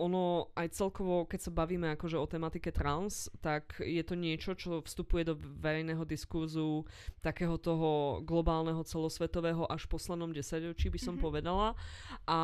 [0.00, 4.80] ono aj celkovo, keď sa bavíme akože o tematike trans, tak je to niečo, čo
[4.80, 6.88] vstupuje do verejného diskurzu
[7.20, 11.22] takého toho globálneho celosvetového až v poslednom desaťročí by som Mhm.
[11.22, 11.76] povedala.
[12.24, 12.40] A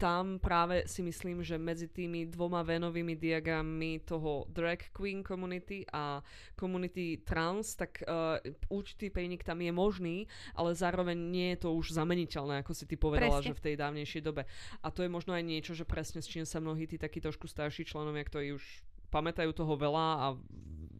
[0.00, 6.24] tam práve si myslím, že medzi tými dvoma venovými diagrammi toho drag queen community a
[6.56, 8.40] community trans, tak uh,
[8.72, 10.24] určitý prienik tam je možný,
[10.56, 13.52] ale zároveň nie je to už zameniteľné, ako si ty povedala, Presne.
[13.52, 14.48] že v tej dávnejšej dobe.
[14.80, 17.50] A to je možno aj niečo, že presne s čím sa mnohí tí takí trošku
[17.50, 18.62] starší členovia, ktorí už
[19.10, 20.26] pamätajú toho veľa a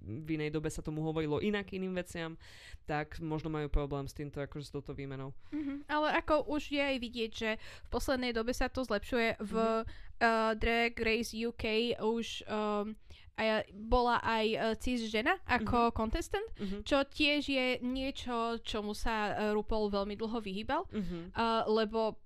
[0.08, 2.34] v inej dobe sa tomu hovorilo inak iným veciam,
[2.82, 5.30] tak možno majú problém s týmto, akože s touto výmenou.
[5.54, 5.86] Mhm.
[5.86, 9.84] Ale ako už je aj vidieť, že v poslednej dobe sa to zlepšuje v Mhm.
[10.18, 12.96] uh, Drag Race UK už um,
[13.38, 16.82] a bola aj uh, cis žena ako contestant, Mhm.
[16.82, 20.88] čo tiež je niečo, čomu sa uh, RuPaul veľmi dlho vyhýbal.
[20.90, 21.36] Mhm.
[21.36, 22.16] Uh, lebo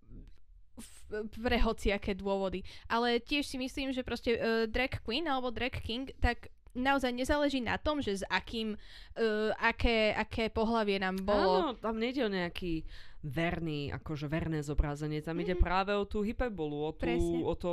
[1.31, 2.65] pre hociaké dôvody.
[2.89, 7.61] Ale tiež si myslím, že proste uh, drag queen alebo drag king, tak naozaj nezáleží
[7.61, 11.57] na tom, že s akým, uh, aké, aké pohlavie nám Áno, bolo.
[11.79, 12.89] tam nejde o nejaký
[13.23, 15.23] verný, akože verné zobrazenie.
[15.23, 15.63] Tam ide Mhm.
[15.63, 17.39] práve o tú hyperbolu, o, tú, Presne.
[17.41, 17.73] o to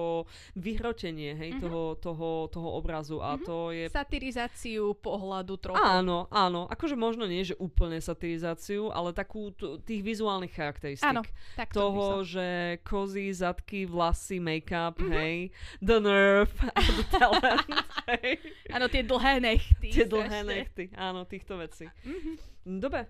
[0.54, 1.62] vyhrotenie hej, Mhm.
[1.62, 3.18] toho, toho, toho obrazu.
[3.18, 3.44] A Mhm.
[3.44, 5.82] to je Satirizáciu pohľadu trochu.
[5.82, 6.70] Áno, áno.
[6.70, 11.10] Akože možno nie, že úplne satirizáciu, ale takú t- tých vizuálnych charakteristík.
[11.10, 11.26] Áno,
[11.56, 12.48] tak to toho, že
[12.84, 15.12] kozy, zadky, vlasy, make-up, Mhm.
[15.12, 15.36] hej,
[15.82, 17.66] the nerve a the talent,
[18.08, 18.38] hej.
[18.70, 19.90] Áno, tie dlhé nechty.
[19.90, 20.54] Tie dlhé strašne.
[20.54, 21.90] nechty, áno, týchto vecí.
[22.06, 22.32] Mhm.
[22.78, 23.10] Dobre.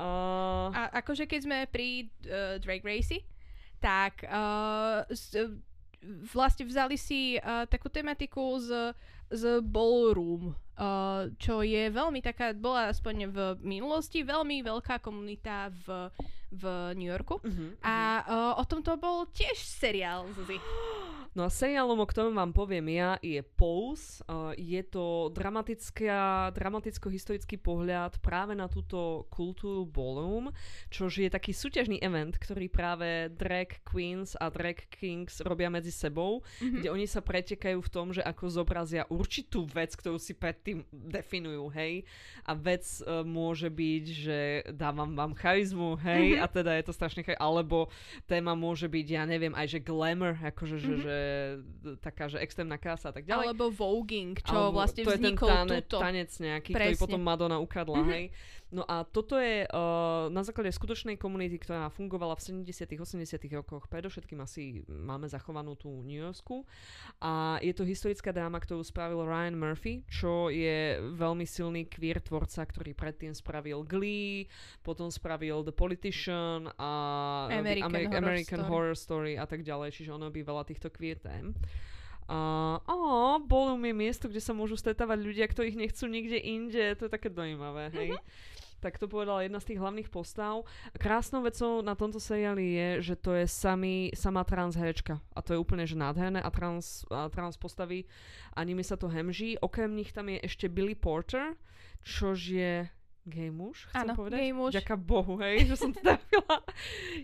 [0.00, 3.20] Uh, A akože keď sme pri uh, Drag Race,
[3.84, 5.36] tak uh, s,
[6.32, 8.96] vlastne vzali si uh, takú tematiku z,
[9.28, 10.69] z ballroom, uh,
[11.36, 16.08] čo je veľmi taká, bola aspoň v minulosti veľmi veľká komunita v,
[16.50, 16.62] v
[16.96, 17.36] New Yorku.
[17.36, 20.56] uh-huh, A uh, o tomto bol tiež seriál Zuzi.
[21.30, 24.18] No a seriálom, o ktorom vám poviem ja, je Pose.
[24.26, 30.50] Uh, je to dramatická, dramaticko-historický pohľad práve na túto kultúru ballroom,
[30.90, 36.42] čož je taký súťažný event, ktorý práve drag queens a drag kings robia medzi sebou,
[36.58, 36.82] Mhm.
[36.82, 41.70] kde oni sa pretekajú v tom, že ako zobrazia určitú vec, ktorú si predtým definujú,
[41.70, 42.02] hej.
[42.42, 44.38] A vec uh, môže byť, že
[44.70, 46.40] dávam vám charizmu, hej, Mhm.
[46.40, 47.88] a teda je to strašne chaj- alebo
[48.24, 51.00] téma môže byť, ja neviem, aj že glamour, akože, že, Mhm.
[51.00, 51.16] že
[51.98, 53.46] taká, že extrémna krása a tak ďalej.
[53.48, 55.98] Alebo voguing, čo Alebo vlastne to je ten vznikol tane, tuto.
[55.98, 57.02] tanec nejaký, ktorý Presne.
[57.02, 58.10] potom Madonna ukradla, Mhm.
[58.10, 58.24] hej.
[58.70, 59.78] No a toto je uh,
[60.28, 63.90] na základe skutočnej komunity, ktorá fungovala v 70 80 rokoch.
[63.90, 66.62] Predovšetkým asi máme zachovanú tú New Yorksku.
[67.18, 72.66] A je to historická dráma, ktorú spravil Ryan Murphy, čo je veľmi silný queer tvorca,
[72.66, 74.50] ktorý predtým spravil Glee,
[74.84, 76.90] potom spravil The Politician a
[77.48, 78.70] American Ameri- Horror American Story.
[78.70, 79.88] Horror Story a tak ďalej.
[79.94, 81.54] Čiže ono by veľa týchto queer tém.
[82.30, 86.94] A uh, bolo mi miesto, kde sa môžu stretávať ľudia, ktorých nechcú nikde inde.
[86.94, 88.14] To je také dojímavé, hej.
[88.80, 90.64] Tak to povedala jedna z tých hlavných postav.
[90.96, 95.20] Krásnou vecou na tomto seriáli je, že to je sami, sama trans herečka.
[95.36, 96.40] A to je úplne že nádherné.
[96.40, 98.08] A trans, a trans postavy
[98.56, 99.60] a nimi sa to hemží.
[99.60, 101.54] Okrem nich tam je ešte Billy Porter,
[102.00, 102.88] čož je
[103.22, 104.38] gay muž, chcem Áno, povedať.
[104.38, 104.72] gay muž.
[104.72, 106.56] Ďaká Bohu, hej, že som to trafila.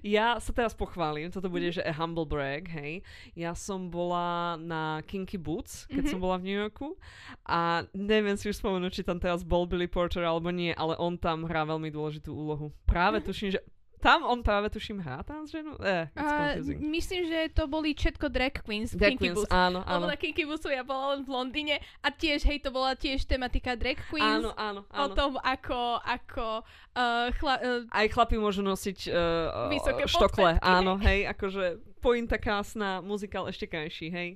[0.01, 3.01] Ja sa teraz pochválim, toto bude, že a humble brag, hej.
[3.32, 6.11] Ja som bola na Kinky Boots, keď Mhm.
[6.11, 6.94] som bola v New Yorku
[7.42, 11.14] a neviem si už spomenúť, či tam teraz bol Billy Porter alebo nie, ale on
[11.14, 12.70] tam hrá veľmi dôležitú úlohu.
[12.84, 13.24] Práve Mhm.
[13.24, 13.61] tuším, že
[13.97, 15.74] Tam on práve tuším hrá ženu?
[15.80, 20.05] Eh, uh, myslím, že to boli všetko drag queens drag queens, áno, áno.
[20.05, 23.24] Lebo na Kinky Busu ja bola len v Londýne a tiež, hej, to bola tiež
[23.24, 24.44] tematika drag queens.
[24.44, 25.01] Áno, áno, áno.
[25.01, 26.47] O tom, ako, ako
[26.92, 31.64] uh, chla, uh, Aj chlapi môžu nosiť uh, Vysoké štokle, podstatky, áno, hej, akože
[32.05, 34.28] pointa krásna, muzikál ešte krajší, hej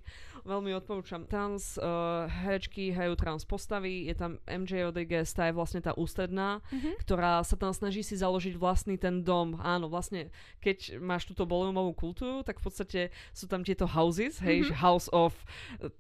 [0.45, 1.29] veľmi odporúčam.
[1.29, 6.65] Trans uh, herečky hrajú trans postavy, je tam MJ Rodriguez, tá je vlastne tá ústredná,
[6.71, 6.95] mm-hmm.
[7.05, 9.59] ktorá sa tam snaží si založiť vlastný ten dom.
[9.61, 10.33] Áno, vlastne,
[10.63, 13.01] keď máš túto boleumovú kultúru, tak v podstate
[13.35, 14.79] sú tam tieto houses, hej, mm-hmm.
[14.81, 15.37] House of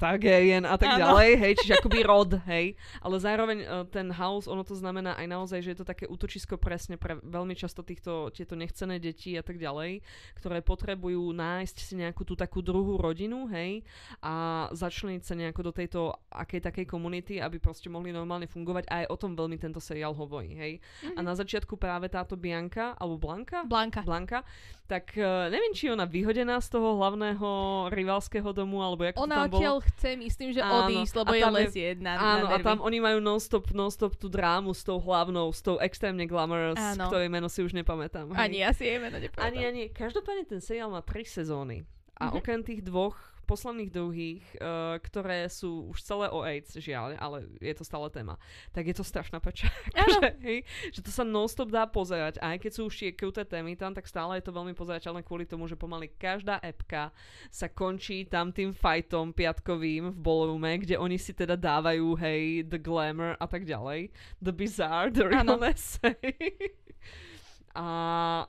[0.01, 1.01] Targaryen a tak Áno.
[1.05, 2.75] ďalej, hej, čiže akoby rod, hej.
[3.05, 6.57] Ale zároveň uh, ten house, ono to znamená aj naozaj, že je to také útočisko
[6.57, 10.01] presne pre veľmi často týchto, tieto nechcené deti a tak ďalej,
[10.39, 13.83] ktoré potrebujú nájsť si nejakú tú takú druhú rodinu, hej,
[14.23, 14.35] a a
[14.71, 19.07] začleniť sa nejako do tejto akej takej komunity, aby proste mohli normálne fungovať a aj
[19.11, 20.73] o tom veľmi tento seriál hovorí, hej.
[20.79, 21.19] Mm-hmm.
[21.19, 23.67] A na začiatku práve táto Bianka, alebo Blanka?
[23.67, 24.07] Blanka.
[24.07, 24.47] Blanka,
[24.87, 27.51] tak uh, neviem, či je ona vyhodená z toho hlavného
[27.91, 29.83] rivalského domu, alebo jak ona to tam bolo.
[29.83, 32.13] chce, myslím, že odísť, lebo je les jedna.
[32.15, 35.83] Áno, na a tam oni majú non-stop, non-stop tú drámu s tou hlavnou, s tou
[35.83, 37.11] extrémne glamorous, áno.
[37.11, 38.31] ktorej meno si už nepamätám.
[38.31, 38.47] Hej.
[38.47, 39.51] Ani ja si jej meno nepamätám.
[39.51, 39.83] Ani, ani.
[39.91, 41.83] Každopádne ten seriál má tri sezóny.
[42.21, 42.39] A mm-hmm.
[42.39, 43.17] okrem tých dvoch
[43.51, 48.39] posledných dlhých, uh, ktoré sú už celé o AIDS, žiaľ, ale je to stále téma,
[48.71, 49.67] tak je to strašná peča.
[50.15, 50.63] že, hej,
[50.95, 52.39] že to sa non-stop dá pozerať.
[52.39, 55.51] aj keď sú už tie kruté témy tam, tak stále je to veľmi pozerateľné kvôli
[55.51, 57.11] tomu, že pomaly každá epka
[57.51, 62.79] sa končí tam tým fightom piatkovým v ballroome, kde oni si teda dávajú, hej, the
[62.79, 64.15] glamour a tak ďalej.
[64.39, 65.99] The bizarre, the realness.
[67.75, 67.87] a,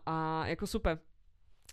[0.05, 0.15] a
[0.51, 0.95] ako super.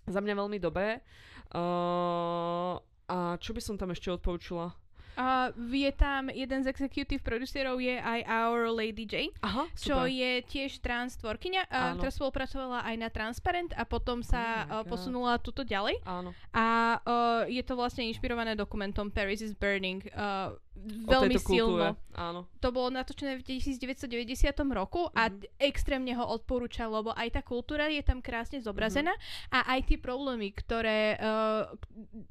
[0.09, 1.05] Za mňa veľmi dobré.
[1.53, 4.77] Uh, a čo by som tam ešte odporúčila?
[5.19, 10.47] Uh, je tam jeden z executive producerov je aj Our Lady J, Aha, čo je
[10.47, 15.43] tiež trans tvorkyňa, uh, ktorá spolupracovala aj na Transparent a potom sa oh uh, posunula
[15.43, 15.99] tuto ďalej.
[16.07, 16.31] Áno.
[16.55, 20.07] A uh, je to vlastne inšpirované dokumentom Paris is Burning.
[20.15, 20.55] Uh,
[20.87, 21.97] veľmi silno.
[22.14, 22.51] Áno.
[22.59, 25.62] To bolo natočené v 1990 roku a mm-hmm.
[25.62, 29.55] extrémne ho odporúčal, lebo aj tá kultúra je tam krásne zobrazená mm-hmm.
[29.55, 31.70] a aj tie problémy, ktoré, uh,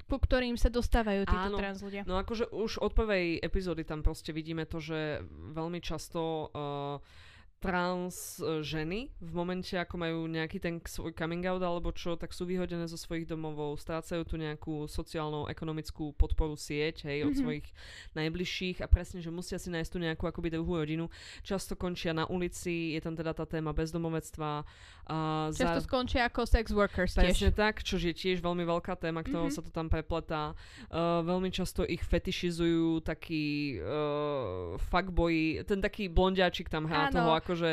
[0.04, 1.56] ku ktorým sa dostávajú títo Áno.
[1.56, 2.04] trans ľudia.
[2.04, 5.24] No akože už od prvej epizódy tam proste vidíme to, že
[5.56, 7.27] veľmi často uh,
[7.58, 12.30] trans e, ženy v momente, ako majú nejaký ten svoj coming out alebo čo, tak
[12.30, 17.28] sú vyhodené zo svojich domovov, strácajú tu nejakú sociálnu, ekonomickú podporu sieť, hej, mm-hmm.
[17.28, 17.40] od mhm.
[17.42, 17.66] svojich
[18.14, 21.10] najbližších a presne, že musia si nájsť tu nejakú akoby druhú rodinu.
[21.42, 24.62] Často končia na ulici, je tam teda tá téma bezdomovectva.
[25.08, 25.86] Uh, Často za...
[25.88, 27.56] skončia ako sex workers Presne tiež.
[27.56, 29.64] tak, čo je tiež veľmi veľká téma, ktorou mm-hmm.
[29.64, 30.52] sa to tam prepletá.
[30.92, 37.70] Uh, veľmi často ich fetišizujú takí uh, fuckboy, ten taký blondiačik tam hrá toho akože,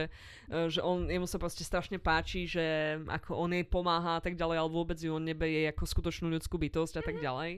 [0.48, 2.64] e, že on, jemu sa proste strašne páči, že
[3.12, 6.56] ako on jej pomáha a tak ďalej, ale vôbec ju on nebeje ako skutočnú ľudskú
[6.56, 7.24] bytosť a tak mhm.
[7.28, 7.52] ďalej.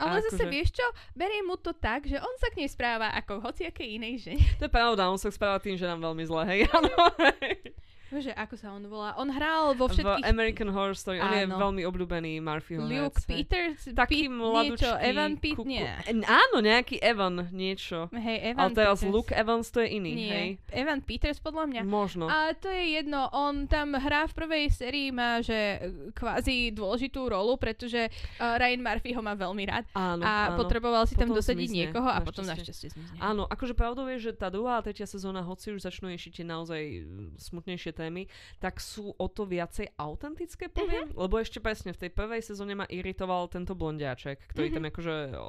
[0.00, 0.50] Ale a zase že...
[0.50, 4.14] vieš čo, berie mu to tak, že on sa k nej správa ako hociakej inej
[4.26, 4.46] žene.
[4.58, 6.90] To je pravda, on sa správa tým, že nám veľmi zle, hej, áno.
[8.10, 9.14] Bože, ako sa on volá?
[9.14, 10.26] On hral vo všetkých...
[10.26, 11.22] V American Horror Story.
[11.22, 13.86] On je veľmi obľúbený Murphyho Luke Peters?
[13.86, 14.82] Taký Pete, mladučký.
[14.82, 15.70] Niečo, Evan Pitt, kuku.
[15.70, 15.86] nie.
[16.26, 18.10] Áno, nejaký Evan, niečo.
[18.10, 19.14] Hej, Evan Ale teraz Peters.
[19.14, 20.26] Luke Evans to je iný, nie.
[20.26, 20.48] hej?
[20.74, 21.82] Evan Peters podľa mňa.
[21.86, 22.26] Možno.
[22.26, 23.30] A to je jedno.
[23.30, 25.78] On tam hrá v prvej sérii, má, že
[26.18, 29.86] kvázi dôležitú rolu, pretože uh, Ryan Murphy ho má veľmi rád.
[29.94, 30.58] Áno, a áno.
[30.58, 33.18] potreboval si potom tam dosadiť zmizne, niekoho a potom našťastie zmizne.
[33.22, 37.06] Áno, akože pravdou je, že tá druhá a tretia sezóna, hoci už začnú ešte naozaj
[37.38, 38.24] smutnejšie témy,
[38.56, 41.12] tak sú o to viacej autentické, poviem.
[41.12, 41.20] Mm-hmm.
[41.20, 44.80] Lebo ešte presne v tej prvej sezóne ma iritoval tento blondiaček, ktorý mm-hmm.
[44.80, 45.48] tam akože o,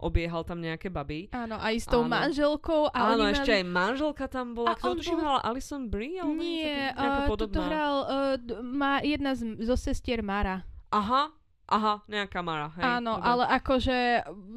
[0.00, 1.28] obiehal tam nejaké baby.
[1.36, 2.16] Áno, aj s tou Áno.
[2.16, 2.88] manželkou.
[2.96, 3.60] A Áno, ešte mali...
[3.60, 5.38] aj manželka tam bola, ktorú tuším bol...
[5.44, 6.24] Alison Brie?
[6.24, 8.08] Nie, uh, toto hral uh,
[8.64, 10.64] má jedna z, zo sestier Mara.
[10.94, 11.35] Aha,
[11.66, 12.70] Aha, nejaká Mara.
[12.78, 13.26] Hej, Áno, dobre.
[13.26, 13.98] ale akože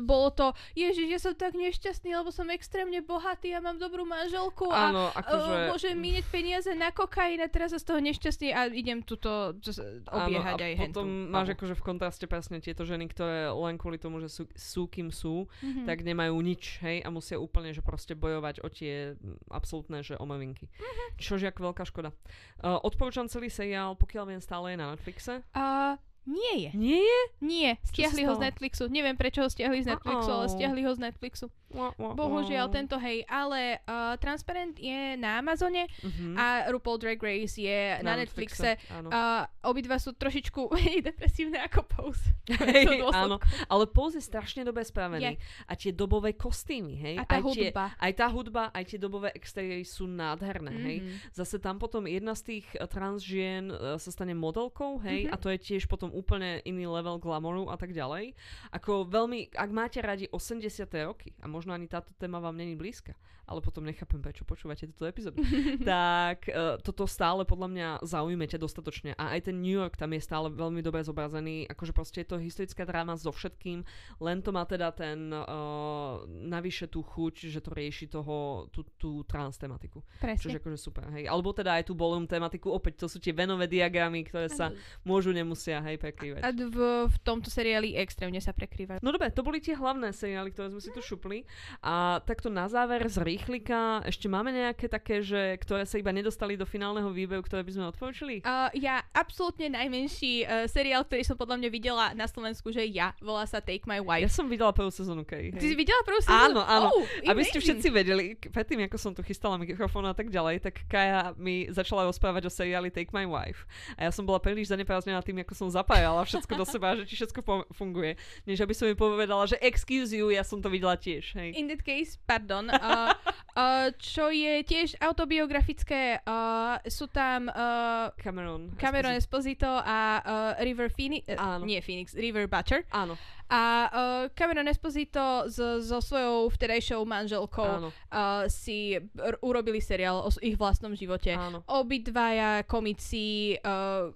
[0.06, 4.70] bolo to, ježiš, ja som tak nešťastný, lebo som extrémne bohatý a mám dobrú manželku
[4.70, 5.54] Áno, a akože...
[5.58, 9.58] uh, môžem míňať peniaze na kokain a teraz sa z toho nešťastný a idem tuto
[10.06, 11.34] obiehať Áno, aj a potom hentu.
[11.34, 15.10] máš akože v kontraste presne tieto ženy, ktoré len kvôli tomu, že sú, sú kým
[15.10, 15.90] sú, mm-hmm.
[15.90, 19.18] tak nemajú nič, hej, a musia úplne, že proste bojovať o tie
[19.50, 20.70] absolútne, že omavinky.
[20.70, 21.18] Mm-hmm.
[21.18, 22.14] Čože ako veľká škoda.
[22.62, 25.42] Uh, odporúčam celý seriál, pokiaľ viem, stále je na Netflixe.
[25.58, 25.98] Uh,
[26.30, 26.70] nie je.
[26.78, 27.20] Nie je?
[27.42, 28.86] Nie, stiahli ho z Netflixu.
[28.90, 30.40] Neviem, prečo ho stiahli z Netflixu, Uh-oh.
[30.40, 31.50] ale stiahli ho z Netflixu.
[31.94, 36.34] Bohužiaľ, tento hej, ale uh, Transparent je na Amazone uh-huh.
[36.34, 38.74] a RuPaul Drag Race je na, na Netflixe.
[38.74, 40.74] Netflixe uh, obidva sú trošičku
[41.10, 42.34] depresívne ako Pose.
[42.74, 43.38] Hej, áno,
[43.70, 45.38] ale Pose je strašne dobre spravený.
[45.38, 45.42] Je.
[45.70, 47.16] A tie dobové kostýmy, hej.
[47.22, 47.86] A tá aj hudba.
[47.94, 50.88] Tie, aj tá hudba, aj tie dobové exteriéry sú nádherné, mm-hmm.
[50.90, 50.98] hej.
[51.06, 51.10] Mhm.
[51.38, 55.34] Zase tam potom jedna z tých eh, trans žien uh, sa stane modelkou, hej, mm-hmm.
[55.34, 58.34] a to je tiež potom úplne iný level glamouru a tak ďalej.
[58.74, 60.66] Ako veľmi, ak máte radi 80.
[61.06, 63.12] roky, a možno ani táto téma vám není blízka,
[63.44, 65.44] ale potom nechápem, prečo počúvate túto epizódu,
[65.84, 69.12] tak uh, toto stále podľa mňa zaujmete dostatočne.
[69.20, 72.40] A aj ten New York tam je stále veľmi dobre zobrazený, akože proste je to
[72.40, 73.84] historická dráma so všetkým,
[74.24, 79.28] len to má teda ten uh, navyše tú chuť, že to rieši toho, tú, tú
[79.28, 80.00] trans tematiku.
[80.24, 80.40] Presne.
[80.40, 81.28] Čo je akože super, hej.
[81.28, 84.72] Alebo teda aj tú bolum tematiku, opäť to sú tie venové diagramy, ktoré sa
[85.04, 86.42] môžu, nemusia, hej, prekrývať.
[86.46, 86.80] A v,
[87.10, 89.02] v tomto seriáli extrémne sa prekrývajú.
[89.02, 91.49] No dobre, to boli tie hlavné seriály, ktoré sme si tu šupli.
[91.80, 96.60] A takto na záver z rýchlika, ešte máme nejaké také, že ktoré sa iba nedostali
[96.60, 98.36] do finálneho výbehu, ktoré by sme odporučili?
[98.44, 103.16] Uh, ja absolútne najmenší uh, seriál, ktorý som podľa mňa videla na Slovensku, že ja,
[103.24, 104.26] volá sa Take My Wife.
[104.26, 105.56] Ja som videla prvú sezónu, Kej.
[105.56, 106.60] Ty si videla prvú sezónu?
[106.60, 106.88] Áno, áno.
[106.92, 110.84] Oh, Aby ste všetci vedeli, predtým ako som tu chystala mikrofón a tak ďalej, tak
[110.90, 113.64] Kaja mi začala rozprávať o seriáli Take My Wife.
[113.96, 117.16] A ja som bola príliš zaneprázdnená tým, ako som zapájala všetko do seba, že či
[117.20, 118.20] všetko funguje.
[118.44, 121.39] Než aby som mi povedala, že excuse you, ja som to videla tiež.
[121.40, 121.56] Hej.
[121.56, 122.68] In that case, pardon.
[122.70, 123.16] Uh,
[123.60, 126.24] Uh, čo je tiež autobiografické.
[126.24, 131.28] Uh, sú tam uh, Cameron, Cameron Esposito, a uh, River Phoenix.
[131.28, 132.88] Uh, nie Phoenix, River Butcher.
[132.96, 133.20] Áno.
[133.52, 133.62] A
[133.92, 140.56] uh, Cameron Esposito so, so svojou vtedajšou manželkou uh, si r- urobili seriál o ich
[140.56, 141.36] vlastnom živote.
[141.36, 141.60] Áno.
[141.68, 144.14] Obidvaja komici uh,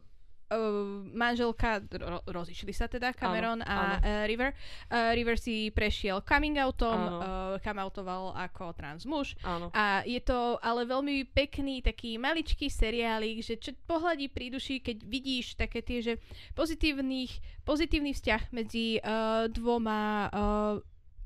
[0.54, 3.96] uh, manželka, ro, rozišli sa teda, Cameron áno, a áno.
[4.00, 4.50] Uh, River.
[4.88, 9.34] Uh, River si prešiel coming outom, uh, come outoval ako trans muž.
[9.42, 9.74] Áno.
[9.74, 14.98] A je to ale veľmi pekný, taký maličký seriálik, že čo pohľadí pri duši, keď
[15.02, 16.14] vidíš také tie, že
[16.54, 20.76] pozitívnych, pozitívny vzťah medzi uh, dvoma uh,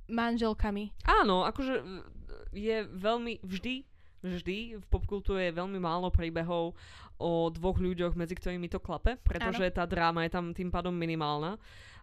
[0.07, 0.95] manželkami.
[1.03, 1.84] Áno, akože
[2.55, 6.74] je veľmi vždy vždy v popkultúre je veľmi málo príbehov
[7.18, 9.76] o dvoch ľuďoch, medzi ktorými to klape, pretože ano.
[9.76, 11.57] tá dráma je tam tým pádom minimálna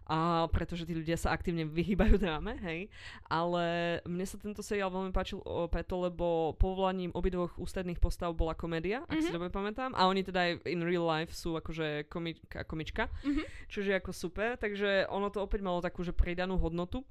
[0.05, 2.87] a pretože tí ľudia sa aktívne vyhýbajú dráme, hej.
[3.25, 8.53] Ale mne sa tento seriál veľmi páčil o, preto, lebo povolaním obidvoch ústredných postav bola
[8.53, 9.25] komédia, ak mm-hmm.
[9.25, 9.35] si mhm.
[9.35, 9.91] dobre pamätám.
[9.97, 13.45] A oni teda aj in real life sú akože komička, komička mm-hmm.
[13.69, 14.49] čiže ako super.
[14.61, 17.01] Takže ono to opäť malo takú, že pridanú hodnotu.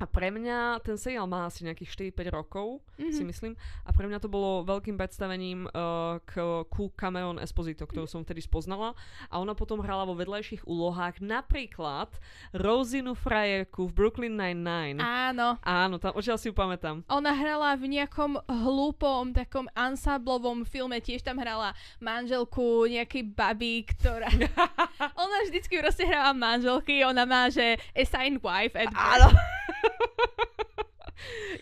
[0.00, 3.12] A pre mňa ten seriál má asi nejakých 4-5 rokov, mm-hmm.
[3.12, 3.52] si myslím.
[3.84, 8.40] A pre mňa to bolo veľkým predstavením uh, k, ku Cameron Esposito, ktorú som vtedy
[8.40, 8.96] spoznala.
[9.28, 12.08] A ona potom hrala vo vedľajších úlohách napríklad
[12.56, 15.04] Rosinu frajerku v Brooklyn Nine-Nine.
[15.04, 15.60] Áno.
[15.60, 17.04] Áno, tam odtiaľ si ju pamätám.
[17.12, 24.32] Ona hrala v nejakom hlúpom, takom ansamblovom filme, tiež tam hrala manželku nejakej baby, ktorá...
[25.28, 29.28] ona vždycky proste hrala manželky, ona má, že assigned wife at Áno.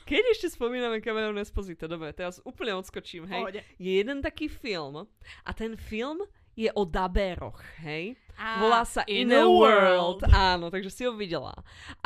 [0.08, 3.42] Keď ešte spomíname Cameron Esposito, dobre, teraz úplne odskočím, hej.
[3.44, 3.60] Pohode.
[3.76, 5.04] Je jeden taký film
[5.44, 6.24] a ten film
[6.56, 8.16] je o dabéroch, hej?
[8.38, 10.22] Volá sa In, a world.
[10.30, 11.50] Áno, takže si ho videla.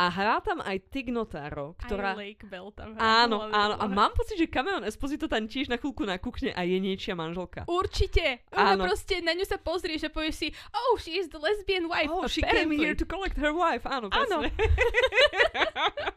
[0.00, 2.16] A hrá tam aj Tig Notaro, ktorá...
[2.16, 3.28] Aj Lake Bell tam hrá.
[3.28, 3.76] Áno, áno.
[3.76, 7.68] A mám pocit, že Cameron Esposito tam tiež na chvíľku nakúkne a je niečia manželka.
[7.68, 8.48] Určite.
[8.56, 8.88] Áno.
[8.88, 12.08] proste na ňu sa pozrie, že povie si, oh, she is the lesbian wife.
[12.08, 13.84] Oh, she came here to collect her wife.
[13.84, 14.24] Áno, presne.
[14.24, 14.38] Áno.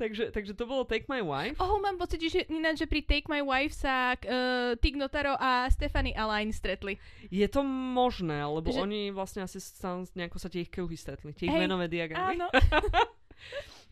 [0.00, 1.56] takže, takže to bolo Take My Wife.
[1.62, 5.70] Oh, mám pocit, že ináč, že pri Take My Wife sa uh, Tig Notaro a
[5.72, 7.00] Stephanie Align stretli.
[7.32, 8.82] Je to možné, lebo že...
[8.82, 12.36] oni vlastne asi sa, nejako sa tie ich kruhy stretli, tie ich hey, menové diagramy.
[12.36, 12.50] Áno.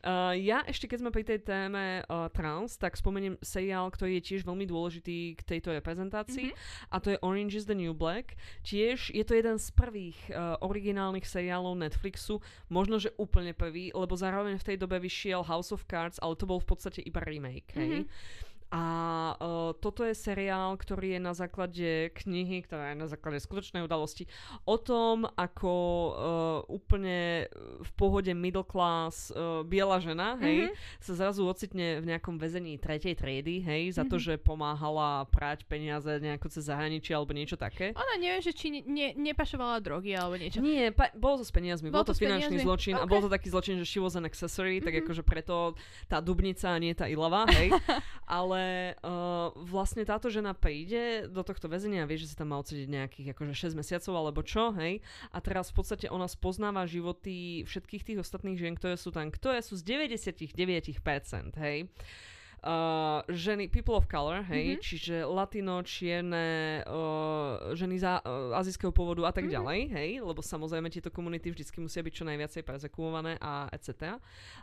[0.03, 4.35] Uh, ja ešte, keď sme pri tej téme uh, trans, tak spomeniem seriál, ktorý je
[4.35, 6.91] tiež veľmi dôležitý k tejto reprezentácii mm-hmm.
[6.91, 8.35] a to je Orange is the New Black.
[8.67, 14.19] Tiež je to jeden z prvých uh, originálnych seriálov Netflixu, možno, že úplne prvý, lebo
[14.19, 17.71] zároveň v tej dobe vyšiel House of Cards, ale to bol v podstate iba remake.
[17.71, 18.03] Mm-hmm.
[18.03, 18.03] Hej?
[18.75, 18.85] A
[19.39, 24.31] uh, toto je seriál, ktorý je na základe knihy, ktorá je na základe skutočnej udalosti,
[24.65, 26.15] o tom, ako uh,
[26.71, 27.51] úplne
[27.83, 31.03] v pohode middle class uh, biela žena, hej, mm-hmm.
[31.03, 34.11] sa zrazu ocitne v nejakom väzení tretej triedy, hej, za mm-hmm.
[34.11, 34.25] to, mhm.
[34.25, 37.93] že pomáhala prať peniaze nejako cez zahraničie alebo niečo také.
[37.99, 40.63] Ona neviem, že či ne, nepašovala drogy alebo niečo.
[40.63, 42.67] Nie, pa- bolo to s peniazmi, bol to, to finančný peniazmi?
[42.67, 43.05] zločin okay.
[43.05, 44.87] a bol to taký zločin, že she was an accessory, mm-hmm.
[44.87, 45.03] tak mhm.
[45.05, 45.57] akože preto
[46.07, 47.75] tá dubnica a nie tá ilava, hej.
[48.33, 52.53] Ale ale uh, vlastne táto žena príde do tohto väzenia a vie, že sa tam
[52.53, 55.01] má odsediť nejakých akože 6 mesiacov alebo čo, hej.
[55.31, 59.63] A teraz v podstate ona spoznáva životy všetkých tých ostatných žien, ktoré sú tam, ktoré
[59.63, 60.59] sú z 99%,
[61.57, 61.87] hej
[62.63, 64.83] uh, ženy, people of color, hej, mm-hmm.
[64.83, 69.57] čiže latino, čierne, uh, ženy za uh, azijského pôvodu a tak mm-hmm.
[69.59, 74.17] ďalej, hej, lebo samozrejme tieto komunity vždycky musia byť čo najviacej persekuované a etc.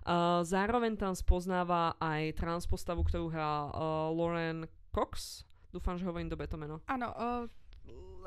[0.03, 6.49] Uh, zároveň tam spoznáva aj transpostavu, ktorú hrá uh, Lauren Cox, Dúfam, že hovorím dobre
[6.49, 6.81] to meno.
[6.89, 7.45] Áno, uh,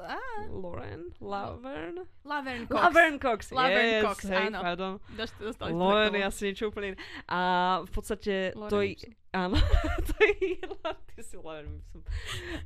[0.02, 0.48] Ah.
[0.50, 1.14] Lauren?
[1.20, 2.02] Laverne?
[2.24, 2.74] Laverne Cox.
[2.74, 4.58] Laverne Cox, Laverne yes, Cox, hej, áno.
[4.58, 4.92] pardon.
[5.14, 6.98] Dostali Lauren je asi niečo úplne.
[7.30, 7.40] A
[7.86, 8.98] v podstate Lauren to je...
[9.30, 9.56] Áno,
[10.08, 11.80] to je jedna, ty si Lauren.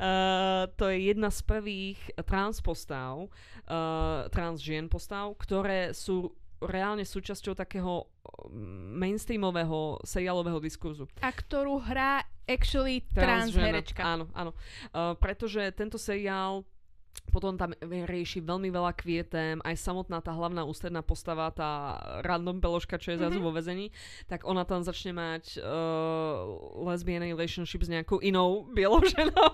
[0.01, 6.33] Uh, to je jedna z prvých transpostav, uh, trans žien postav, ktoré sú
[6.63, 8.09] reálne súčasťou takého
[8.97, 11.09] mainstreamového seriálového diskurzu.
[11.21, 13.75] A ktorú hrá actually trans, žena.
[13.75, 14.03] herečka.
[14.03, 14.55] Áno, áno.
[14.95, 16.63] Uh, pretože tento seriál
[17.29, 22.97] potom tam rieši veľmi veľa kvietém, aj samotná tá hlavná ústredná postava, tá random beložka,
[22.97, 23.45] čo je zrazu Mhm.
[23.45, 23.93] vo väzení,
[24.27, 26.41] tak ona tam začne mať uh,
[26.87, 29.53] lesbian relationship s nejakou inou bielou ženou.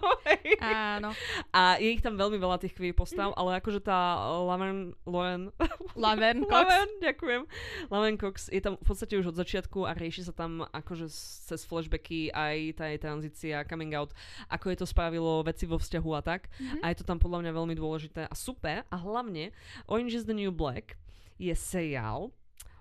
[0.62, 1.10] Áno.
[1.50, 5.50] A je ich tam veľmi veľa tých queer postav, ale akože tá Laverne, Lauren,
[5.94, 6.54] Laverne Cox.
[6.54, 7.42] Laverne, ďakujem.
[7.88, 11.10] Laverne Cox je tam v podstate už od začiatku a rieši sa tam akože
[11.46, 14.14] cez flashbacky aj tá jej tranzícia, coming out,
[14.46, 16.46] ako je to spravilo veci vo vzťahu a tak.
[16.56, 16.78] Mhm.
[16.80, 18.82] A je to tam podľa mňa veľmi dôležité a super.
[18.88, 19.52] A hlavne
[19.86, 20.96] Orange is the New Black
[21.36, 22.32] je seriál,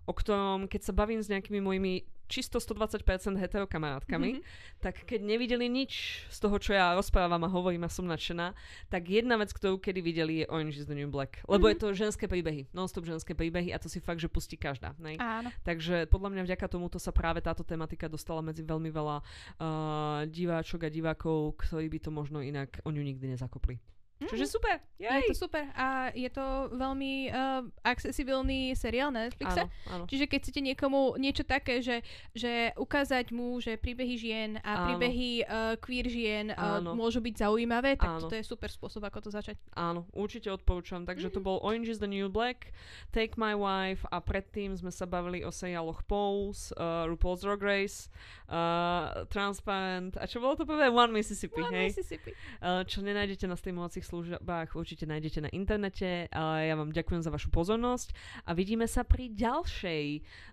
[0.03, 3.03] o ktorom keď sa bavím s nejakými mojimi čisto 120%
[3.36, 4.41] hetero kamarátkami, Mhm.
[4.80, 8.55] tak keď nevideli nič z toho, čo ja rozprávam a hovorím a som nadšená,
[8.88, 11.43] tak jedna vec, ktorú kedy videli je Orange is the New Black.
[11.43, 11.72] Lebo Mhm.
[11.76, 14.95] je to ženské príbehy, non-stop ženské príbehy a to si fakt, že pustí každá.
[14.95, 15.19] Ne?
[15.19, 15.51] Áno.
[15.67, 19.17] Takže podľa mňa vďaka tomuto sa práve táto tematika dostala medzi veľmi veľa
[19.59, 23.76] uh, diváčok a divákov, ktorí by to možno inak o ňu nikdy nezakopli.
[24.22, 24.78] Čiže super.
[25.01, 25.34] Je Jej.
[25.34, 29.65] to super a je to veľmi uh, accessibilný seriál na Netflixe.
[29.65, 30.05] Áno, áno.
[30.05, 32.05] Čiže keď chcete niekomu niečo také, že,
[32.38, 34.86] že ukázať mu, že príbehy žien a Áno.
[34.93, 38.22] príbehy uh, queer žien uh, môžu byť zaujímavé, tak Áno.
[38.22, 39.57] toto je super spôsob, ako to začať.
[39.74, 41.01] Áno, určite odporúčam.
[41.01, 42.69] Takže to bol Orange is the New Black,
[43.09, 48.05] Take My Wife a predtým sme sa bavili o seriáloch Pose, uh, RuPaul's Drag Race,
[48.53, 50.93] uh, Transparent a čo bolo to prvé?
[50.93, 51.89] One Mississippi, One hej?
[51.97, 52.32] Mississippi.
[52.61, 56.28] Uh, čo nenájdete na streamovacích službách určite nájdete na internete.
[56.36, 58.12] A ja vám ďakujem za vašu pozornosť
[58.43, 60.05] a vidíme sa pri ďalšej,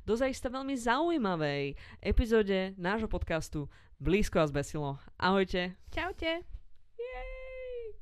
[0.07, 3.67] dozajista veľmi zaujímavej epizóde nášho podcastu
[3.99, 5.03] Blízko a zbesilo.
[5.19, 5.75] Ahojte.
[5.91, 6.47] Čaute.
[6.95, 7.99] Yay!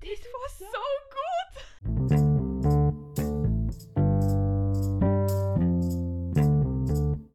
[0.00, 2.37] This was so good!